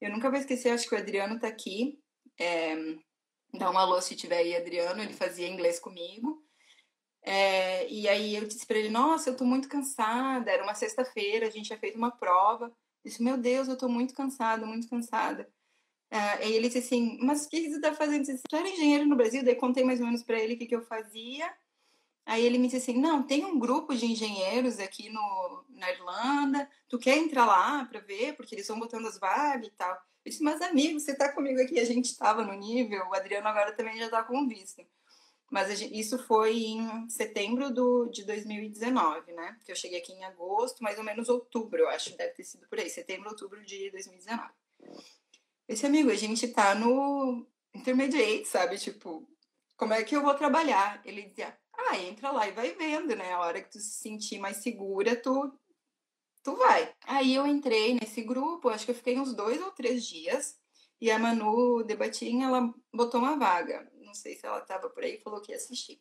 [0.00, 1.98] Eu nunca vou esquecer, acho que o Adriano tá aqui.
[2.38, 2.76] É,
[3.54, 5.02] dá uma alô se tiver aí, Adriano.
[5.02, 6.44] Ele fazia inglês comigo.
[7.22, 10.50] É, e aí eu disse para ele: Nossa, eu tô muito cansada.
[10.50, 12.66] Era uma sexta-feira, a gente tinha feito uma prova.
[12.66, 15.50] Eu disse: Meu Deus, eu tô muito cansada, muito cansada.
[16.10, 18.20] É, e ele disse assim: Mas o que você tá fazendo?
[18.20, 19.44] Eu disse, tu era engenheiro no Brasil?
[19.44, 21.52] Daí contei mais ou menos para ele o que, que eu fazia.
[22.28, 26.70] Aí ele me disse assim: Não, tem um grupo de engenheiros aqui no, na Irlanda,
[26.86, 28.36] tu quer entrar lá para ver?
[28.36, 29.92] Porque eles estão botando as vagas e tal.
[29.92, 31.80] Eu disse: Mas amigo, você tá comigo aqui?
[31.80, 34.84] A gente estava no nível, o Adriano agora também já tá com visto.
[35.50, 39.56] Mas gente, isso foi em setembro do, de 2019, né?
[39.64, 42.68] Que eu cheguei aqui em agosto, mais ou menos outubro, eu acho, deve ter sido
[42.68, 44.50] por aí, setembro, outubro de 2019.
[45.66, 48.76] Esse amigo, a gente tá no intermediate, sabe?
[48.76, 49.26] Tipo,
[49.78, 51.00] como é que eu vou trabalhar?
[51.06, 53.32] Ele dizia, ah, entra lá e vai vendo, né?
[53.32, 55.52] A hora que tu se sentir mais segura, tu,
[56.42, 56.92] tu vai.
[57.06, 60.58] Aí eu entrei nesse grupo, acho que eu fiquei uns dois ou três dias.
[61.00, 63.88] E a Manu Debatinha, ela botou uma vaga.
[64.00, 66.00] Não sei se ela estava por aí, falou que ia assistir.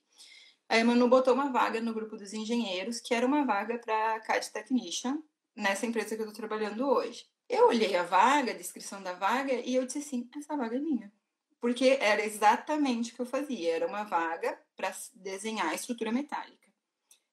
[0.68, 4.20] Aí a Manu botou uma vaga no grupo dos engenheiros, que era uma vaga para
[4.22, 5.22] CAD Technician,
[5.56, 7.26] nessa empresa que eu estou trabalhando hoje.
[7.48, 10.80] Eu olhei a vaga, a descrição da vaga, e eu disse assim: essa vaga é
[10.80, 11.12] minha.
[11.60, 13.76] Porque era exatamente o que eu fazia.
[13.76, 16.68] Era uma vaga para desenhar a estrutura metálica.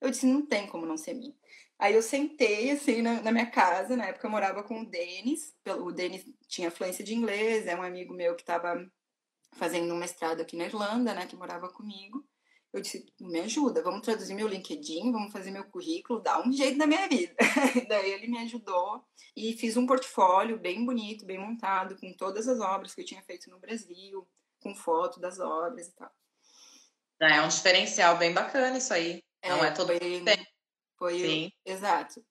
[0.00, 1.34] Eu disse: não tem como não ser minha.
[1.78, 5.54] Aí eu sentei, assim, na, na, minha casa, na época eu morava com o Denis,
[5.66, 8.88] o Denis tinha fluência de inglês, é um amigo meu que estava
[9.52, 12.24] fazendo um mestrado aqui na Irlanda, né, que morava comigo.
[12.74, 16.76] Eu disse, me ajuda, vamos traduzir meu LinkedIn, vamos fazer meu currículo, dá um jeito
[16.76, 17.32] na minha vida.
[17.88, 19.06] Daí ele me ajudou
[19.36, 23.22] e fiz um portfólio bem bonito, bem montado, com todas as obras que eu tinha
[23.22, 26.10] feito no Brasil, com foto das obras e tal.
[27.20, 29.22] É um diferencial bem bacana isso aí.
[29.46, 30.24] Não é, é todo bem...
[30.98, 31.46] Foi Sim.
[31.46, 31.70] O...
[31.70, 32.26] exato.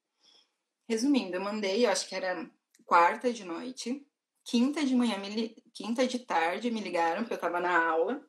[0.89, 2.51] Resumindo, eu mandei, eu acho que era
[2.83, 4.05] quarta de noite,
[4.43, 5.55] quinta de manhã, li...
[5.73, 8.21] quinta de tarde me ligaram, porque eu estava na aula.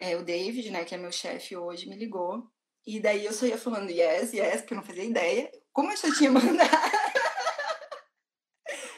[0.00, 2.50] É, o David, né, que é meu chefe hoje, me ligou.
[2.86, 5.52] E daí eu só ia falando yes, yes, porque eu não fazia ideia.
[5.72, 6.70] Como eu já tinha mandado.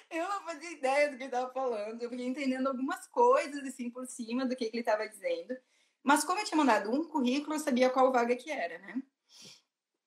[0.09, 2.01] eu não fazia ideia do que ele estava falando.
[2.01, 5.57] Eu fiquei entendendo algumas coisas, assim, por cima do que, que ele estava dizendo.
[6.05, 9.03] Mas como eu tinha mandado um currículo, eu sabia qual vaga que era, né?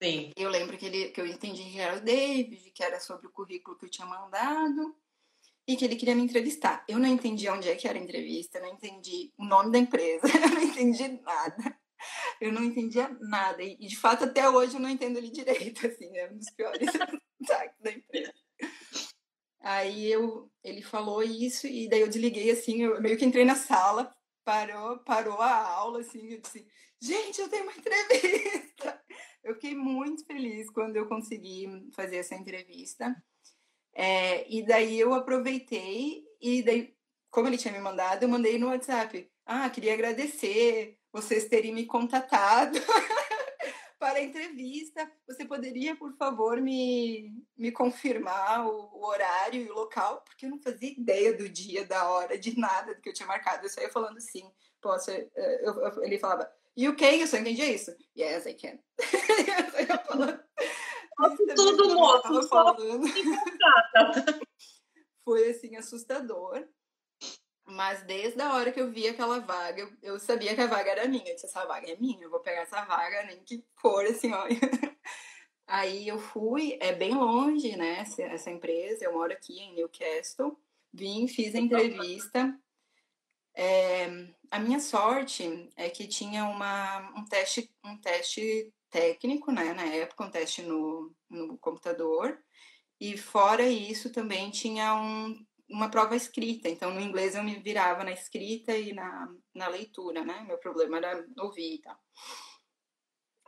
[0.02, 0.32] Sim.
[0.38, 3.32] Eu lembro que, ele, que eu entendi que era o David, que era sobre o
[3.32, 4.96] currículo que eu tinha mandado
[5.68, 6.84] e que ele queria me entrevistar.
[6.88, 10.24] Eu não entendi onde é que era a entrevista, não entendi o nome da empresa,
[10.44, 11.78] eu não entendi nada.
[12.40, 13.64] Eu não entendia nada.
[13.64, 16.88] E, de fato, até hoje eu não entendo ele direito, assim, é um dos piores
[17.80, 18.34] da empresa.
[19.62, 23.56] Aí eu, ele falou isso, e daí eu desliguei assim, eu meio que entrei na
[23.56, 26.68] sala, parou, parou a aula, assim, eu disse,
[27.02, 29.02] gente, eu tenho uma entrevista.
[29.44, 33.16] Eu fiquei muito feliz quando eu consegui fazer essa entrevista.
[33.96, 36.94] É, e daí eu aproveitei e daí,
[37.32, 39.32] como ele tinha me mandado, eu mandei no WhatsApp.
[39.46, 42.78] Ah, queria agradecer vocês terem me contatado
[43.98, 45.10] para a entrevista.
[45.28, 50.22] Você poderia, por favor, me, me confirmar o, o, horário e o local?
[50.26, 53.28] Porque eu não fazia ideia do dia, da hora, de nada do que eu tinha
[53.28, 53.66] marcado.
[53.66, 54.52] Eu saía falando sim.
[54.82, 57.06] Posso, eh, eu, eu, ele falava, o que?
[57.06, 57.96] Eu só entendi isso.
[58.18, 58.78] Yes, I can.
[59.80, 60.45] eu ia falando.
[61.56, 62.44] Tudo, moço.
[62.44, 62.76] Só
[65.24, 66.68] Foi, assim, assustador.
[67.66, 71.08] Mas desde a hora que eu vi aquela vaga, eu, sabia que a vaga era
[71.08, 71.28] minha.
[71.28, 74.32] Eu disse, essa vaga é minha, eu vou pegar essa vaga, nem que for, assim,
[74.32, 74.46] ó.
[75.68, 79.04] Aí eu fui, é bem longe, né, essa, essa empresa.
[79.04, 80.60] Eu moro aqui em Newcastle.
[80.94, 82.56] Vim, fiz a entrevista.
[83.56, 84.06] É,
[84.52, 90.24] a minha sorte é que tinha uma, um, teste, um teste técnico, né, na época,
[90.24, 92.42] um teste no, no computador,
[92.98, 98.06] e fora isso também tinha um, uma prova escrita, então no inglês eu me virava
[98.06, 102.00] na escrita e na, na leitura, né, meu problema era ouvir e tal.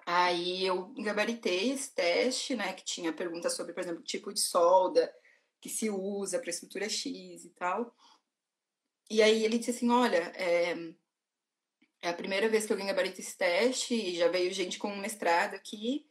[0.05, 5.13] Aí eu gabaritei esse teste, né, que tinha perguntas sobre, por exemplo, tipo de solda
[5.61, 7.95] que se usa para estrutura X e tal.
[9.09, 10.75] E aí ele disse assim, olha, é,
[12.07, 14.97] é a primeira vez que alguém gabarita esse teste e já veio gente com um
[14.97, 16.05] mestrado aqui,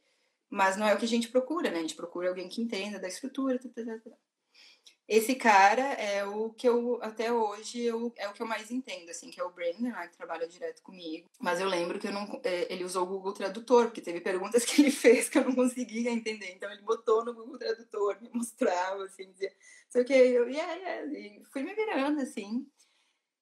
[0.49, 1.79] mas não é o que a gente procura, né?
[1.79, 3.59] A gente procura alguém que entenda da estrutura.
[3.59, 4.11] Tá, tá, tá,
[5.07, 9.09] esse cara é o que eu, até hoje, eu, é o que eu mais entendo,
[9.09, 11.29] assim, que é o Brandon, né, que trabalha direto comigo.
[11.39, 14.65] Mas eu lembro que eu não, é, ele usou o Google Tradutor, porque teve perguntas
[14.65, 16.51] que ele fez que eu não conseguia entender.
[16.51, 19.53] Então ele botou no Google Tradutor, me mostrava, assim, dizia,
[19.89, 22.67] sei o que, eu, yeah, yeah, e fui me virando, assim.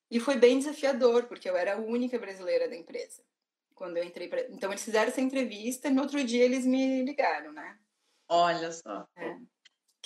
[0.10, 3.24] E foi bem desafiador, porque eu era a única brasileira da empresa.
[3.74, 4.42] Quando eu entrei pra...
[4.50, 7.78] Então, eles fizeram essa entrevista e no outro dia eles me ligaram, né?
[8.30, 9.06] Olha só.
[9.18, 9.36] É.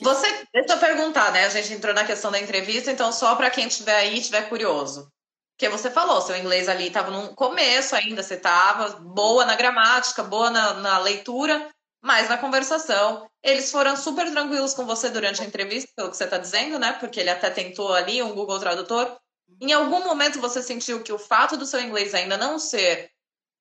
[0.02, 1.46] Você, deixa eu perguntar, né?
[1.46, 5.12] A gente entrou na questão da entrevista, então só para quem estiver aí, estiver curioso.
[5.52, 10.24] Porque você falou, seu inglês ali estava no começo ainda, você estava boa na gramática,
[10.24, 11.70] boa na, na leitura,
[12.02, 13.30] mas na conversação.
[13.44, 16.94] Eles foram super tranquilos com você durante a entrevista, pelo que você está dizendo, né?
[16.94, 19.19] Porque ele até tentou ali um Google Tradutor.
[19.62, 23.12] Em algum momento você sentiu que o fato do seu inglês ainda não ser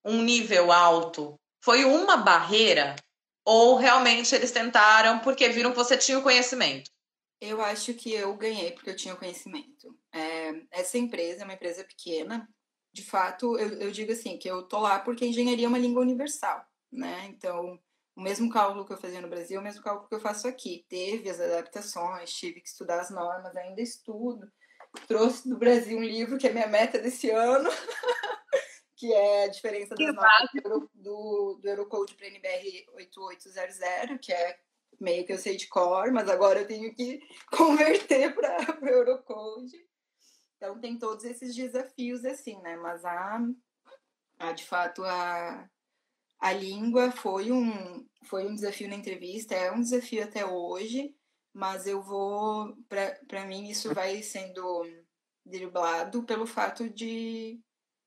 [0.04, 2.96] um nível alto foi uma barreira?
[3.44, 6.90] Ou realmente eles tentaram porque viram que você tinha o conhecimento?
[7.40, 9.96] Eu acho que eu ganhei porque eu tinha o conhecimento.
[10.12, 12.48] É, essa empresa é uma empresa pequena,
[12.92, 16.02] de fato, eu, eu digo assim, que eu tô lá porque engenharia é uma língua
[16.02, 17.26] universal, né?
[17.26, 17.78] Então,
[18.16, 20.84] o mesmo cálculo que eu fazia no Brasil, o mesmo cálculo que eu faço aqui.
[20.88, 24.50] Teve as adaptações, tive que estudar as normas, ainda estudo.
[25.06, 27.68] Trouxe do Brasil um livro que é minha meta desse ano,
[28.96, 33.78] que é a diferença das normas do, do, do Eurocode para NBR 8800,
[34.20, 34.58] que é
[35.00, 37.20] meio que eu sei de cor, mas agora eu tenho que
[37.56, 39.76] converter para o Eurocode.
[40.56, 42.76] Então tem todos esses desafios assim, né?
[42.76, 43.40] Mas a,
[44.38, 45.68] a de fato a,
[46.40, 51.14] a língua foi um foi um desafio na entrevista, é um desafio até hoje,
[51.58, 52.72] mas eu vou
[53.26, 54.86] para mim isso vai sendo
[55.44, 57.60] driblado pelo fato de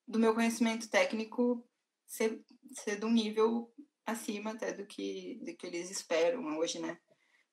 [0.07, 1.61] do meu conhecimento técnico
[2.07, 2.41] ser,
[2.73, 3.69] ser de um nível
[4.05, 6.97] acima até do que, do que eles esperam hoje, né?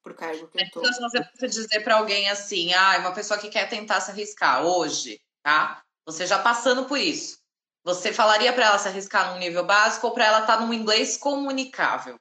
[0.00, 0.80] Por cargo que eu tô.
[0.80, 5.20] Então, você dizer para alguém assim, ah, uma pessoa que quer tentar se arriscar hoje,
[5.42, 5.82] tá?
[6.06, 7.40] Você já passando por isso,
[7.84, 10.72] você falaria para ela se arriscar num nível básico ou para ela estar tá num
[10.72, 12.18] inglês comunicável?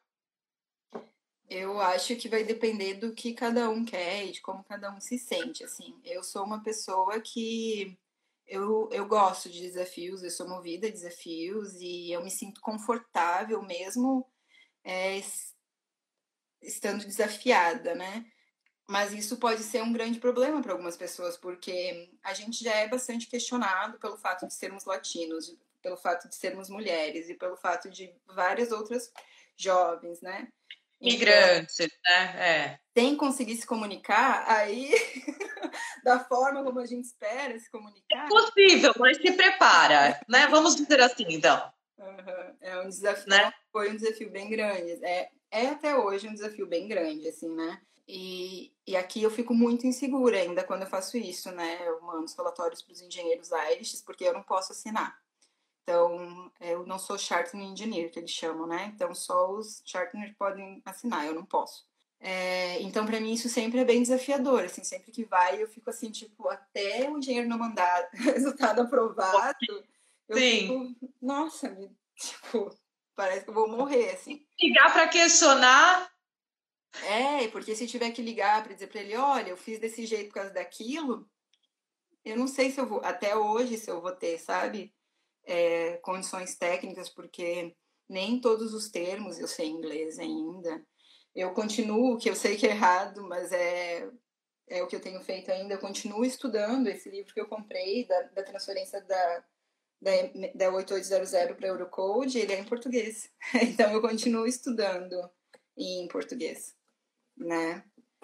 [1.49, 4.99] Eu acho que vai depender do que cada um quer e de como cada um
[4.99, 5.97] se sente, assim.
[6.03, 7.97] Eu sou uma pessoa que
[8.45, 13.62] eu, eu gosto de desafios, eu sou movida a desafios e eu me sinto confortável
[13.62, 14.25] mesmo
[14.83, 15.21] é,
[16.62, 18.25] estando desafiada, né?
[18.86, 22.88] Mas isso pode ser um grande problema para algumas pessoas, porque a gente já é
[22.88, 27.89] bastante questionado pelo fato de sermos latinos, pelo fato de sermos mulheres e pelo fato
[27.89, 29.12] de várias outras
[29.57, 30.47] jovens, né?
[30.99, 32.36] Migrantes, então, né?
[32.38, 32.79] É.
[32.97, 34.91] Sem conseguir se comunicar, aí,
[36.03, 38.25] da forma como a gente espera se comunicar.
[38.25, 40.47] É possível, mas se prepara, né?
[40.47, 41.71] Vamos dizer assim, então.
[41.99, 42.57] Uhum.
[42.62, 43.51] É um desafio, né?
[43.71, 44.91] foi um desafio bem grande.
[45.03, 47.79] É, é até hoje um desafio bem grande, assim, né?
[48.07, 51.79] E, e aqui eu fico muito insegura ainda quando eu faço isso, né?
[51.86, 55.15] Eu mando os relatórios para os engenheiros Irish, porque eu não posso assinar.
[55.88, 58.91] Então, eu não sou Chartered Engineer, que eles chamam, né?
[58.93, 61.88] Então, só os Chartered podem assinar, eu não posso.
[62.19, 64.65] É, então, para mim, isso sempre é bem desafiador.
[64.65, 69.56] Assim, sempre que vai, eu fico assim, tipo, até o engenheiro não mandar resultado aprovado,
[70.28, 70.60] eu Sim.
[70.60, 72.69] fico, nossa, me, tipo,
[73.15, 74.45] parece que eu vou morrer, assim.
[74.62, 76.12] Ligar para questionar.
[77.04, 80.28] É, porque se tiver que ligar para dizer para ele, olha, eu fiz desse jeito
[80.28, 81.30] por causa daquilo,
[82.26, 84.93] eu não sei se eu vou, até hoje, se eu vou ter, sabe?
[85.47, 87.75] É, condições técnicas, porque
[88.07, 90.86] nem todos os termos eu sei inglês ainda.
[91.33, 94.10] Eu continuo, que eu sei que é errado, mas é,
[94.67, 95.73] é o que eu tenho feito ainda.
[95.73, 99.43] Eu continuo estudando esse livro que eu comprei, da, da transferência da,
[100.01, 100.12] da,
[100.53, 103.31] da 8800 para Eurocode, ele é em português.
[103.62, 105.29] Então eu continuo estudando
[105.77, 106.75] em português,
[107.36, 107.83] né?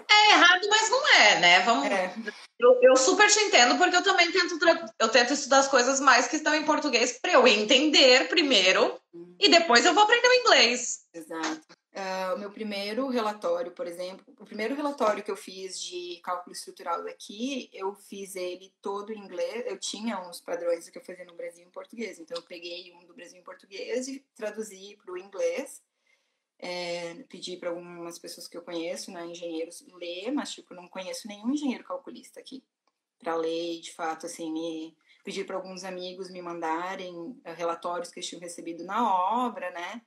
[0.09, 1.59] É errado, mas não é, né?
[1.61, 1.85] Vamos.
[1.87, 2.13] É.
[2.59, 4.57] Eu, eu, super te entendo, porque eu também tento,
[4.99, 9.35] eu tento estudar as coisas mais que estão em português para eu entender primeiro uhum.
[9.39, 11.05] e depois eu vou aprender o inglês.
[11.13, 11.61] Exato.
[11.93, 16.55] Uh, o meu primeiro relatório, por exemplo, o primeiro relatório que eu fiz de cálculo
[16.55, 19.65] estrutural daqui, eu fiz ele todo em inglês.
[19.67, 23.05] Eu tinha uns padrões que eu fazia no Brasil em português, então eu peguei um
[23.05, 25.81] do Brasil em português e traduzi para o inglês
[26.59, 31.27] é, pedi para algumas pessoas que eu conheço, né, engenheiros, ler, mas tipo, não conheço
[31.27, 32.63] nenhum engenheiro calculista aqui
[33.19, 38.19] para ler, de fato, assim, me pedi para alguns amigos me mandarem eh, relatórios que
[38.19, 40.01] eles tinham recebido na obra, né?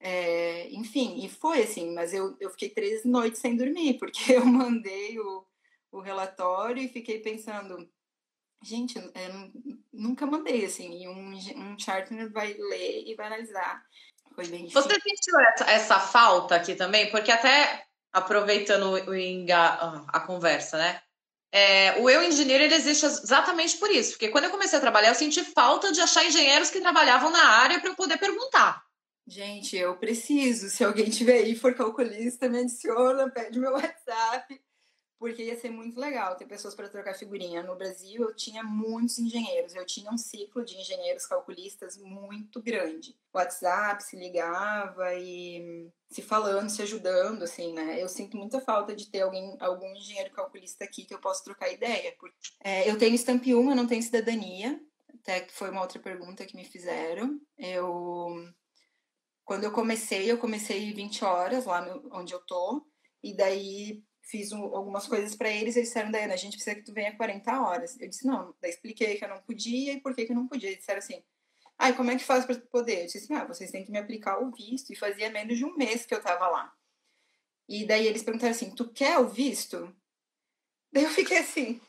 [0.00, 4.44] É, enfim, e foi assim, mas eu, eu fiquei três noites sem dormir, porque eu
[4.46, 5.44] mandei o,
[5.92, 7.88] o relatório e fiquei pensando,
[8.62, 9.12] gente, eu
[9.92, 13.84] nunca mandei assim, e um, um charter vai ler e vai analisar.
[14.38, 14.82] Foi bem difícil.
[14.82, 17.10] Você sentiu essa, essa falta aqui também?
[17.10, 21.00] Porque até aproveitando o enga, a conversa, né?
[21.50, 25.08] É, o eu engenheiro ele existe exatamente por isso, porque quando eu comecei a trabalhar,
[25.08, 28.80] eu senti falta de achar engenheiros que trabalhavam na área para eu poder perguntar.
[29.26, 30.70] Gente, eu preciso.
[30.70, 34.60] Se alguém tiver aí for calculista, me adiciona, pede meu WhatsApp
[35.18, 37.62] porque ia ser muito legal ter pessoas para trocar figurinha.
[37.62, 43.18] No Brasil, eu tinha muitos engenheiros, eu tinha um ciclo de engenheiros calculistas muito grande.
[43.34, 48.00] WhatsApp se ligava e se falando, se ajudando, assim, né?
[48.00, 51.70] Eu sinto muita falta de ter alguém, algum engenheiro calculista aqui que eu possa trocar
[51.70, 52.16] ideia.
[52.62, 54.80] É, eu tenho Stamp 1, eu não tenho cidadania,
[55.14, 57.40] até que foi uma outra pergunta que me fizeram.
[57.58, 58.48] Eu.
[59.44, 61.82] Quando eu comecei, eu comecei 20 horas lá
[62.12, 62.86] onde eu tô,
[63.22, 66.82] e daí fiz um, algumas coisas para eles, eles disseram, Daiana, a gente precisa que
[66.82, 67.98] tu venha 40 horas.
[67.98, 70.46] Eu disse, não, daí expliquei que eu não podia e por que, que eu não
[70.46, 70.68] podia.
[70.68, 71.22] Eles disseram assim,
[71.78, 73.00] ah, como é que faz para poder?
[73.00, 74.92] Eu disse assim, ah, vocês têm que me aplicar o visto.
[74.92, 76.72] E fazia menos de um mês que eu tava lá.
[77.68, 79.94] E daí eles perguntaram assim, tu quer o visto?
[80.92, 81.80] Daí eu fiquei assim,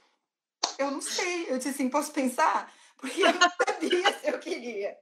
[0.78, 1.50] eu não sei.
[1.50, 2.74] Eu disse assim, posso pensar?
[2.98, 4.98] Porque eu não sabia se eu queria.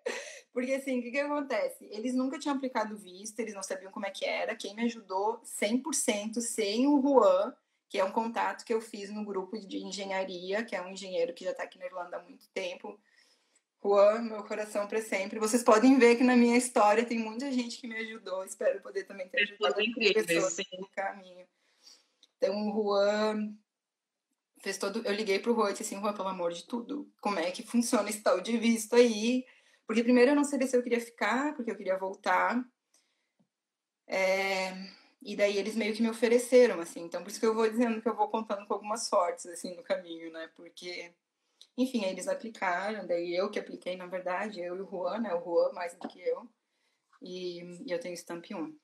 [0.54, 1.86] Porque assim, o que, que acontece?
[1.92, 4.56] Eles nunca tinham aplicado visto, eles não sabiam como é que era.
[4.56, 7.54] Quem me ajudou 100% sem o Juan,
[7.90, 11.34] que é um contato que eu fiz no grupo de engenharia, que é um engenheiro
[11.34, 13.00] que já está aqui na Irlanda há muito tempo.
[13.84, 15.40] Juan, meu coração para sempre.
[15.40, 18.44] Vocês podem ver que na minha história tem muita gente que me ajudou.
[18.44, 19.76] Espero poder também ter ajudado
[20.26, 21.46] pessoas no caminho.
[22.38, 23.56] Então, o Juan
[24.62, 25.02] fez todo.
[25.06, 27.64] Eu liguei pro Juan e disse assim: Juan, pelo amor de tudo, como é que
[27.64, 29.46] funciona esse tal de visto aí?
[29.88, 32.62] Porque primeiro eu não sabia se eu queria ficar, porque eu queria voltar.
[34.06, 34.74] É...
[35.22, 37.02] E daí eles meio que me ofereceram, assim.
[37.02, 39.76] Então, por isso que eu vou dizendo que eu vou contando com algumas sortes, assim,
[39.76, 40.50] no caminho, né?
[40.56, 41.14] Porque,
[41.78, 45.34] enfim, eles aplicaram, daí eu que apliquei, na verdade, eu e o Juan, né?
[45.34, 46.48] O Juan mais do que eu.
[47.22, 48.78] E, e eu tenho Stamp 1.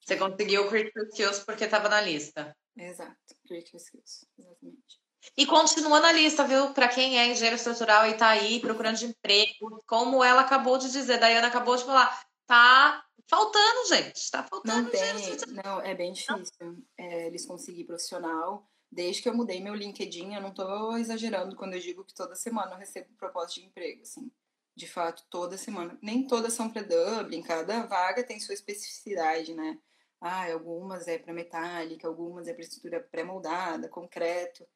[0.00, 2.56] Você conseguiu o Critical Skills porque estava na lista.
[2.76, 3.16] Exato,
[3.46, 4.99] Critical Skills, exatamente.
[5.36, 6.72] E continua na lista, viu?
[6.72, 11.18] Para quem é engenheiro estrutural e está aí procurando emprego, como ela acabou de dizer,
[11.18, 14.30] Daiana acabou de falar, tá faltando, gente.
[14.30, 14.82] Tá faltando.
[14.82, 15.46] Não tem, gente.
[15.52, 16.84] não, é bem difícil.
[16.98, 18.68] É, eles conseguir profissional.
[18.90, 22.34] Desde que eu mudei meu LinkedIn, eu não estou exagerando quando eu digo que toda
[22.34, 24.32] semana eu recebo proposta de emprego, assim.
[24.74, 25.96] De fato, toda semana.
[26.02, 29.78] Nem todas são para Dublin, cada vaga tem sua especificidade, né?
[30.20, 34.66] Ah, algumas é para metálica, algumas é para estrutura pré-moldada, concreto.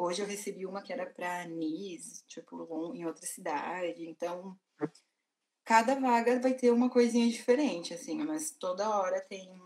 [0.00, 4.08] Hoje eu recebi uma que era para Nice, tipo, em outra cidade.
[4.08, 4.56] Então,
[5.64, 9.60] cada vaga vai ter uma coisinha diferente, assim, mas toda hora tem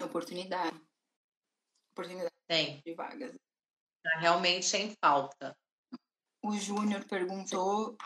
[0.00, 0.80] oportunidade.
[1.90, 2.80] Oportunidade tem.
[2.86, 3.36] de vagas.
[4.04, 5.58] Tá realmente em falta.
[6.44, 7.98] O Júnior perguntou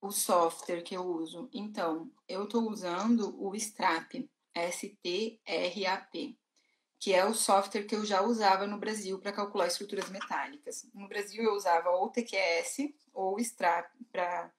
[0.00, 1.50] o software que eu uso.
[1.52, 4.14] Então, eu estou usando o Strap,
[4.54, 6.39] S-T-R-A-P
[7.00, 10.86] que é o software que eu já usava no Brasil para calcular estruturas metálicas.
[10.92, 14.52] No Brasil eu usava ou TQS ou STRAP para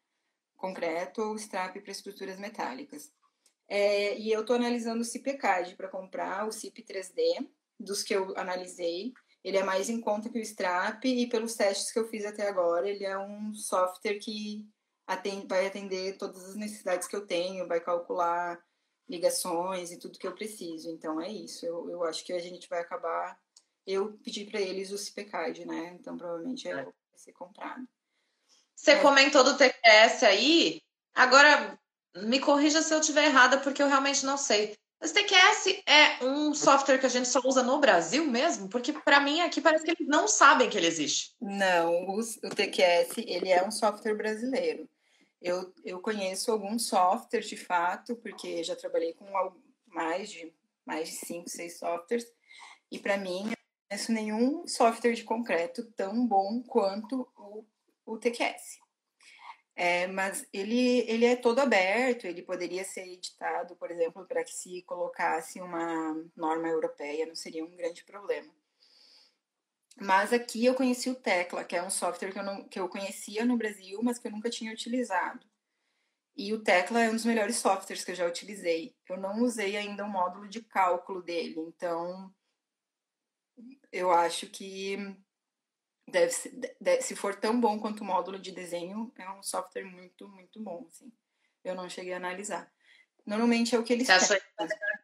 [0.57, 3.13] concreto ou STRAP para estruturas metálicas.
[3.67, 7.47] É, e eu estou analisando o CIPCAD para comprar o CIP 3D,
[7.79, 9.13] dos que eu analisei.
[9.43, 12.49] Ele é mais em conta que o STRAP e pelos testes que eu fiz até
[12.49, 14.67] agora, ele é um software que
[15.05, 18.59] atende, vai atender todas as necessidades que eu tenho, vai calcular
[19.11, 20.89] ligações e tudo que eu preciso.
[20.89, 21.65] Então é isso.
[21.65, 23.37] Eu, eu acho que a gente vai acabar.
[23.85, 25.97] Eu pedi para eles o CPCAD, né?
[25.99, 26.75] Então provavelmente é.
[26.75, 27.85] vai ser comprado.
[28.73, 29.01] Você é.
[29.01, 30.81] comentou do TQS aí.
[31.13, 31.77] Agora
[32.15, 34.75] me corrija se eu estiver errada, porque eu realmente não sei.
[34.99, 38.69] Mas TQS é um software que a gente só usa no Brasil mesmo?
[38.69, 41.35] Porque para mim aqui parece que eles não sabem que ele existe.
[41.41, 44.87] Não, o, o TQS ele é um software brasileiro.
[45.41, 49.25] Eu, eu conheço alguns softwares de fato, porque já trabalhei com
[49.87, 50.53] mais de
[50.85, 52.25] mais de cinco, seis softwares,
[52.91, 53.53] e para mim não
[53.89, 57.65] conheço nenhum software de concreto tão bom quanto o,
[58.05, 58.79] o TQS.
[59.75, 64.53] É, mas ele, ele é todo aberto, ele poderia ser editado, por exemplo, para que
[64.53, 68.53] se colocasse uma norma europeia, não seria um grande problema.
[70.01, 72.89] Mas aqui eu conheci o Tecla, que é um software que eu, não, que eu
[72.89, 75.45] conhecia no Brasil, mas que eu nunca tinha utilizado.
[76.35, 78.95] E o Tecla é um dos melhores softwares que eu já utilizei.
[79.07, 82.33] Eu não usei ainda o módulo de cálculo dele, então
[83.91, 84.97] eu acho que
[86.09, 86.49] deve ser,
[86.79, 90.59] deve, se for tão bom quanto o módulo de desenho, é um software muito, muito
[90.63, 90.87] bom.
[90.89, 91.13] Assim.
[91.63, 92.73] Eu não cheguei a analisar.
[93.23, 94.41] Normalmente é o que eles pedem.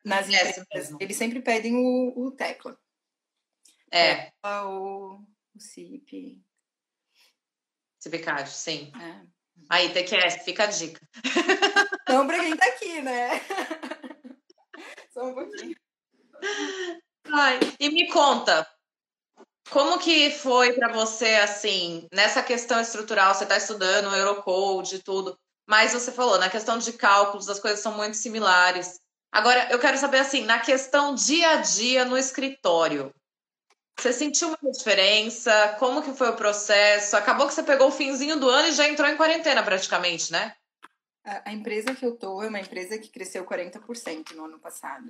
[0.03, 2.79] Nas empresas, eles sempre pedem o, o Tecla.
[3.91, 4.31] É.
[4.43, 5.19] O,
[5.55, 6.41] o CIP.
[7.99, 8.91] CIPCAD, sim.
[9.01, 9.25] É.
[9.69, 11.01] Aí, TQS, fica a dica.
[12.07, 13.41] Não pra quem tá aqui, né?
[15.11, 15.75] Só um pouquinho.
[17.25, 18.65] Ai, e me conta,
[19.69, 25.37] como que foi para você, assim, nessa questão estrutural, você está estudando Eurocode e tudo,
[25.67, 28.99] mas você falou, na questão de cálculos, as coisas são muito similares.
[29.31, 33.13] Agora, eu quero saber, assim, na questão dia a dia no escritório,
[33.97, 35.75] você sentiu uma diferença?
[35.79, 37.17] Como que foi o processo?
[37.17, 40.55] Acabou que você pegou o finzinho do ano e já entrou em quarentena praticamente, né?
[41.23, 45.09] A, a empresa que eu tô é uma empresa que cresceu 40% no ano passado.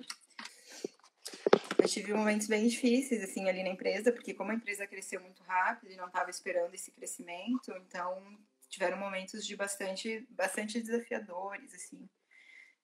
[1.77, 5.43] Eu tive momentos bem difíceis, assim, ali na empresa, porque como a empresa cresceu muito
[5.43, 12.09] rápido e não estava esperando esse crescimento, então tiveram momentos de bastante, bastante desafiadores, assim,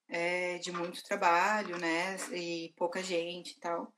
[0.06, 3.92] é, de muito trabalho, né, e pouca gente e tal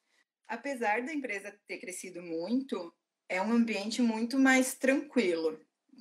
[0.48, 2.92] apesar da empresa ter crescido muito,
[3.28, 5.60] é um ambiente muito mais tranquilo.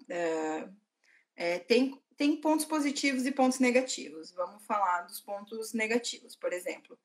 [0.10, 0.70] É,
[1.36, 4.32] é, tem, tem pontos positivos e pontos negativos.
[4.32, 6.98] Vamos falar dos pontos negativos, por exemplo.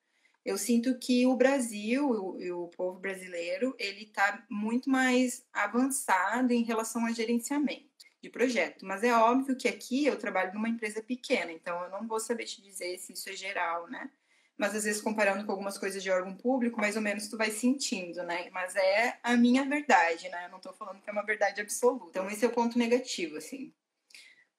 [0.45, 6.53] Eu sinto que o Brasil e o, o povo brasileiro ele está muito mais avançado
[6.53, 7.91] em relação a gerenciamento.
[8.23, 8.85] de projeto.
[8.85, 12.45] Mas é óbvio que aqui eu trabalho numa empresa pequena, então eu não vou saber
[12.45, 14.11] te dizer se isso é geral, né?
[14.61, 17.51] Mas às vezes comparando com algumas coisas de órgão público, mais ou menos tu vai
[17.51, 18.51] sentindo, né?
[18.51, 20.45] Mas é a minha verdade, né?
[20.45, 22.11] Eu não tô falando que é uma verdade absoluta.
[22.11, 23.73] Então esse é o ponto negativo, assim.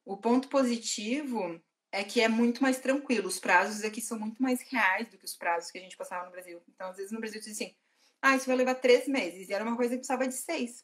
[0.04, 3.28] O ponto positivo é que é muito mais tranquilo.
[3.28, 6.26] Os prazos aqui são muito mais reais do que os prazos que a gente passava
[6.26, 6.60] no Brasil.
[6.74, 7.76] Então, às vezes no Brasil diz assim,
[8.24, 9.50] ah, isso vai levar três meses.
[9.50, 10.84] E era uma coisa que precisava de seis.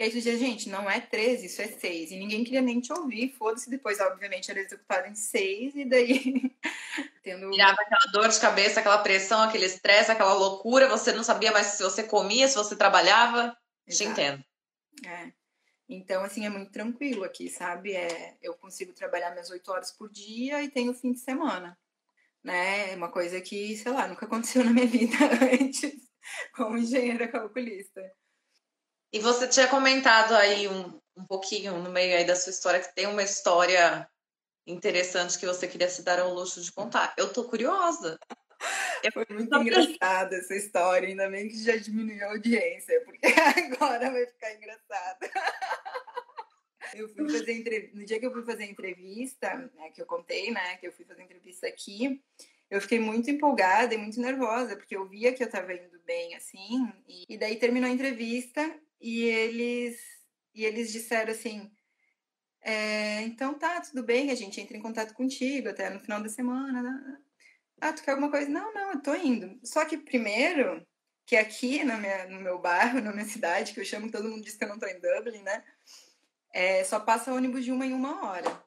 [0.00, 2.12] E aí tu dizia, gente, não é 13, isso é 6.
[2.12, 3.68] E ninguém queria nem te ouvir, foda-se.
[3.68, 6.56] Depois, obviamente, era executado em 6 e daí...
[7.22, 7.50] tendo...
[7.50, 10.88] Virava aquela dor de cabeça, aquela pressão, aquele estresse, aquela loucura.
[10.88, 13.54] Você não sabia mais se você comia, se você trabalhava.
[13.86, 14.04] Exato.
[14.04, 14.44] Te entendo.
[15.06, 15.32] É.
[15.86, 17.92] Então, assim, é muito tranquilo aqui, sabe?
[17.92, 21.78] É, eu consigo trabalhar minhas 8 horas por dia e tenho fim de semana.
[22.42, 22.92] Né?
[22.92, 25.14] É uma coisa que, sei lá, nunca aconteceu na minha vida
[25.60, 25.92] antes
[26.56, 28.00] como engenheira calculista.
[29.12, 32.94] E você tinha comentado aí um, um pouquinho no meio aí da sua história que
[32.94, 34.08] tem uma história
[34.66, 37.14] interessante que você queria se dar ao luxo de contar.
[37.16, 38.18] Eu tô curiosa.
[39.12, 43.26] Foi muito engraçada essa história, ainda bem que já diminuiu a audiência, porque
[43.72, 45.30] agora vai ficar engraçada.
[46.94, 50.06] Eu fui fazer entrevista, no dia que eu fui fazer a entrevista, né, que eu
[50.06, 52.20] contei, né, que eu fui fazer entrevista aqui,
[52.70, 56.34] eu fiquei muito empolgada e muito nervosa, porque eu via que eu tava indo bem,
[56.34, 58.60] assim, e, e daí terminou a entrevista
[59.00, 60.00] e eles,
[60.54, 61.70] e eles disseram assim:
[62.62, 66.28] é, então tá, tudo bem, a gente entra em contato contigo até no final da
[66.28, 66.82] semana.
[66.82, 67.18] Né?
[67.80, 68.48] Ah, tu quer alguma coisa?
[68.48, 69.58] Não, não, eu tô indo.
[69.64, 70.86] Só que primeiro,
[71.26, 74.44] que aqui na minha, no meu bairro, na minha cidade, que eu chamo, todo mundo
[74.44, 75.64] diz que eu não tô em Dublin, né?
[76.52, 78.62] É, só passa ônibus de uma em uma hora.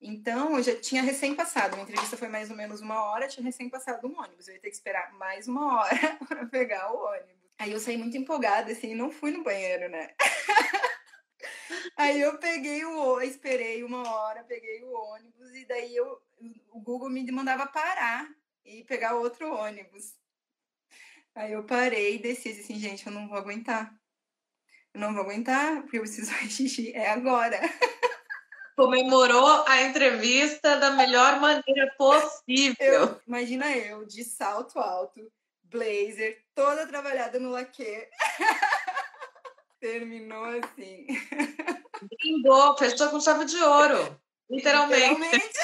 [0.00, 3.44] Então, eu já tinha recém passado, a entrevista foi mais ou menos uma hora, tinha
[3.44, 4.46] recém passado um ônibus.
[4.46, 7.37] Eu ia ter que esperar mais uma hora para pegar o ônibus.
[7.58, 10.14] Aí eu saí muito empolgada, assim, não fui no banheiro, né?
[11.96, 16.22] Aí eu peguei o esperei uma hora, peguei o ônibus e daí eu,
[16.70, 18.28] o Google me mandava parar
[18.64, 20.14] e pegar outro ônibus.
[21.34, 23.92] Aí eu parei e desci assim, gente, eu não vou aguentar.
[24.94, 27.58] Eu não vou aguentar, porque eu preciso fazer xixi, é agora.
[28.76, 32.76] Comemorou a entrevista da melhor maneira possível.
[32.80, 35.20] Eu, imagina eu, de salto alto,
[35.70, 38.08] blazer, toda trabalhada no laque.
[39.80, 41.06] Terminou assim.
[42.02, 44.20] Brindou, fechou com chave de ouro.
[44.50, 45.14] Literalmente.
[45.14, 45.58] Literalmente.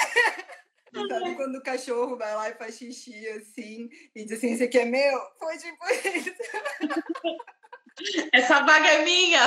[1.09, 4.79] Sabe quando o cachorro vai lá e faz xixi assim e diz assim: Esse aqui
[4.79, 5.19] é meu?
[5.37, 6.31] Foi tipo isso.
[8.33, 9.41] Essa vaga é minha.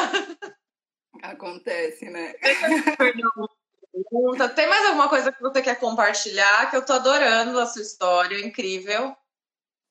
[1.22, 2.34] Acontece, né?
[4.54, 6.70] Tem mais alguma coisa que você quer compartilhar?
[6.70, 9.16] Que eu tô adorando a sua história, incrível.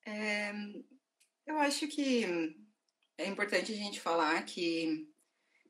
[0.08, 0.54] É,
[1.46, 2.24] eu acho que
[3.18, 5.06] é importante a gente falar que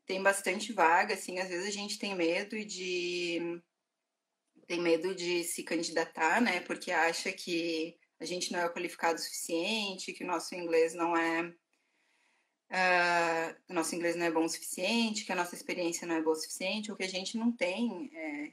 [0.06, 3.60] tem bastante vaga, assim, às vezes a gente tem medo de
[4.68, 6.60] tem medo de se candidatar, né?
[6.60, 11.18] Porque acha que a gente não é qualificado o suficiente, que o nosso inglês não
[11.18, 11.52] é
[12.72, 16.22] uh, o nosso inglês não é bom o suficiente, que a nossa experiência não é
[16.22, 18.52] boa o suficiente, ou que a gente não tem, é,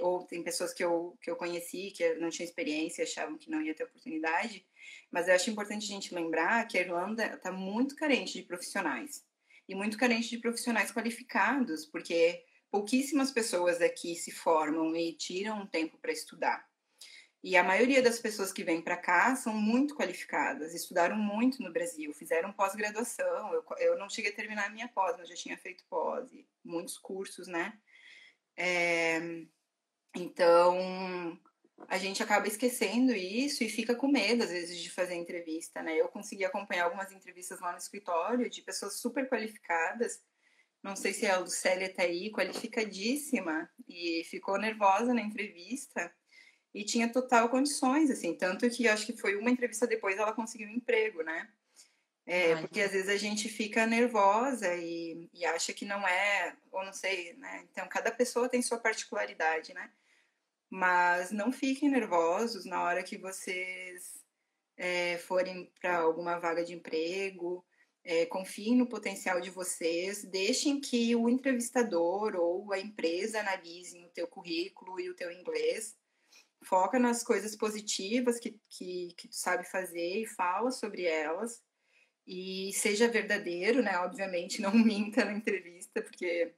[0.00, 3.62] ou tem pessoas que eu, que eu conheci que não tinham experiência, achavam que não
[3.62, 4.66] ia ter oportunidade,
[5.10, 9.24] mas eu acho importante a gente lembrar que a Irlanda está muito carente de profissionais,
[9.68, 15.66] e muito carente de profissionais qualificados, porque pouquíssimas pessoas aqui se formam e tiram um
[15.66, 16.71] tempo para estudar.
[17.42, 21.72] E a maioria das pessoas que vêm para cá são muito qualificadas, estudaram muito no
[21.72, 23.52] Brasil, fizeram pós-graduação.
[23.52, 26.30] Eu, eu não cheguei a terminar a minha pós, mas já tinha feito pós,
[26.64, 27.76] muitos cursos, né?
[28.56, 29.44] É,
[30.14, 31.36] então,
[31.88, 35.96] a gente acaba esquecendo isso e fica com medo, às vezes, de fazer entrevista, né?
[35.96, 40.22] Eu consegui acompanhar algumas entrevistas lá no escritório de pessoas super qualificadas.
[40.80, 46.12] Não sei se a Lucélia tá aí, qualificadíssima, e ficou nervosa na entrevista
[46.74, 50.68] e tinha total condições, assim, tanto que acho que foi uma entrevista depois ela conseguiu
[50.68, 51.48] um emprego, né?
[52.24, 56.84] É, porque às vezes a gente fica nervosa e, e, acha que não é, ou
[56.84, 57.66] não sei, né?
[57.70, 59.90] Então, cada pessoa tem sua particularidade, né?
[60.70, 64.24] Mas não fiquem nervosos na hora que vocês
[64.76, 67.64] é, forem para alguma vaga de emprego,
[68.04, 74.10] é, confiem no potencial de vocês, deixem que o entrevistador ou a empresa analisem o
[74.10, 75.96] teu currículo e o teu inglês,
[76.64, 81.62] foca nas coisas positivas que, que, que tu sabe fazer e fala sobre elas.
[82.26, 83.98] E seja verdadeiro, né?
[83.98, 86.54] Obviamente, não minta na entrevista, porque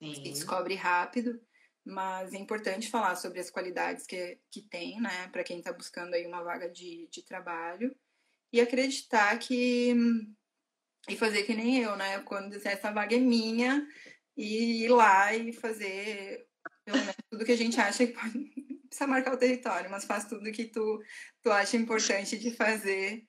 [0.00, 0.22] Sim.
[0.22, 1.40] descobre rápido.
[1.84, 5.28] Mas é importante falar sobre as qualidades que, que tem, né?
[5.28, 7.94] Para quem está buscando aí uma vaga de, de trabalho.
[8.52, 9.94] E acreditar que...
[11.08, 12.18] E fazer que nem eu, né?
[12.20, 13.86] Quando essa vaga é minha,
[14.38, 16.46] e ir lá e fazer
[17.28, 18.57] tudo que a gente acha que pode.
[18.88, 21.02] Precisa marcar o território, mas faz tudo que tu,
[21.42, 23.26] tu acha importante de fazer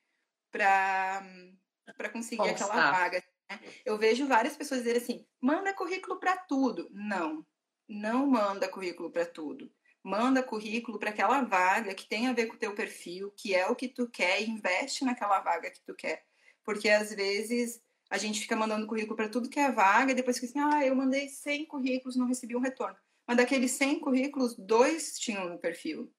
[0.52, 3.24] para conseguir aquela vaga.
[3.50, 3.60] Né?
[3.86, 6.88] Eu vejo várias pessoas dizerem assim: manda currículo para tudo.
[6.92, 7.46] Não,
[7.88, 9.72] não manda currículo para tudo.
[10.02, 13.68] Manda currículo para aquela vaga que tem a ver com o teu perfil, que é
[13.68, 16.24] o que tu quer, e investe naquela vaga que tu quer.
[16.64, 20.40] Porque às vezes a gente fica mandando currículo para tudo que é vaga, e depois
[20.40, 22.98] fica assim: ah, eu mandei 100 currículos, não recebi um retorno.
[23.30, 26.12] Mas daqueles 100 currículos, dois tinham no perfil,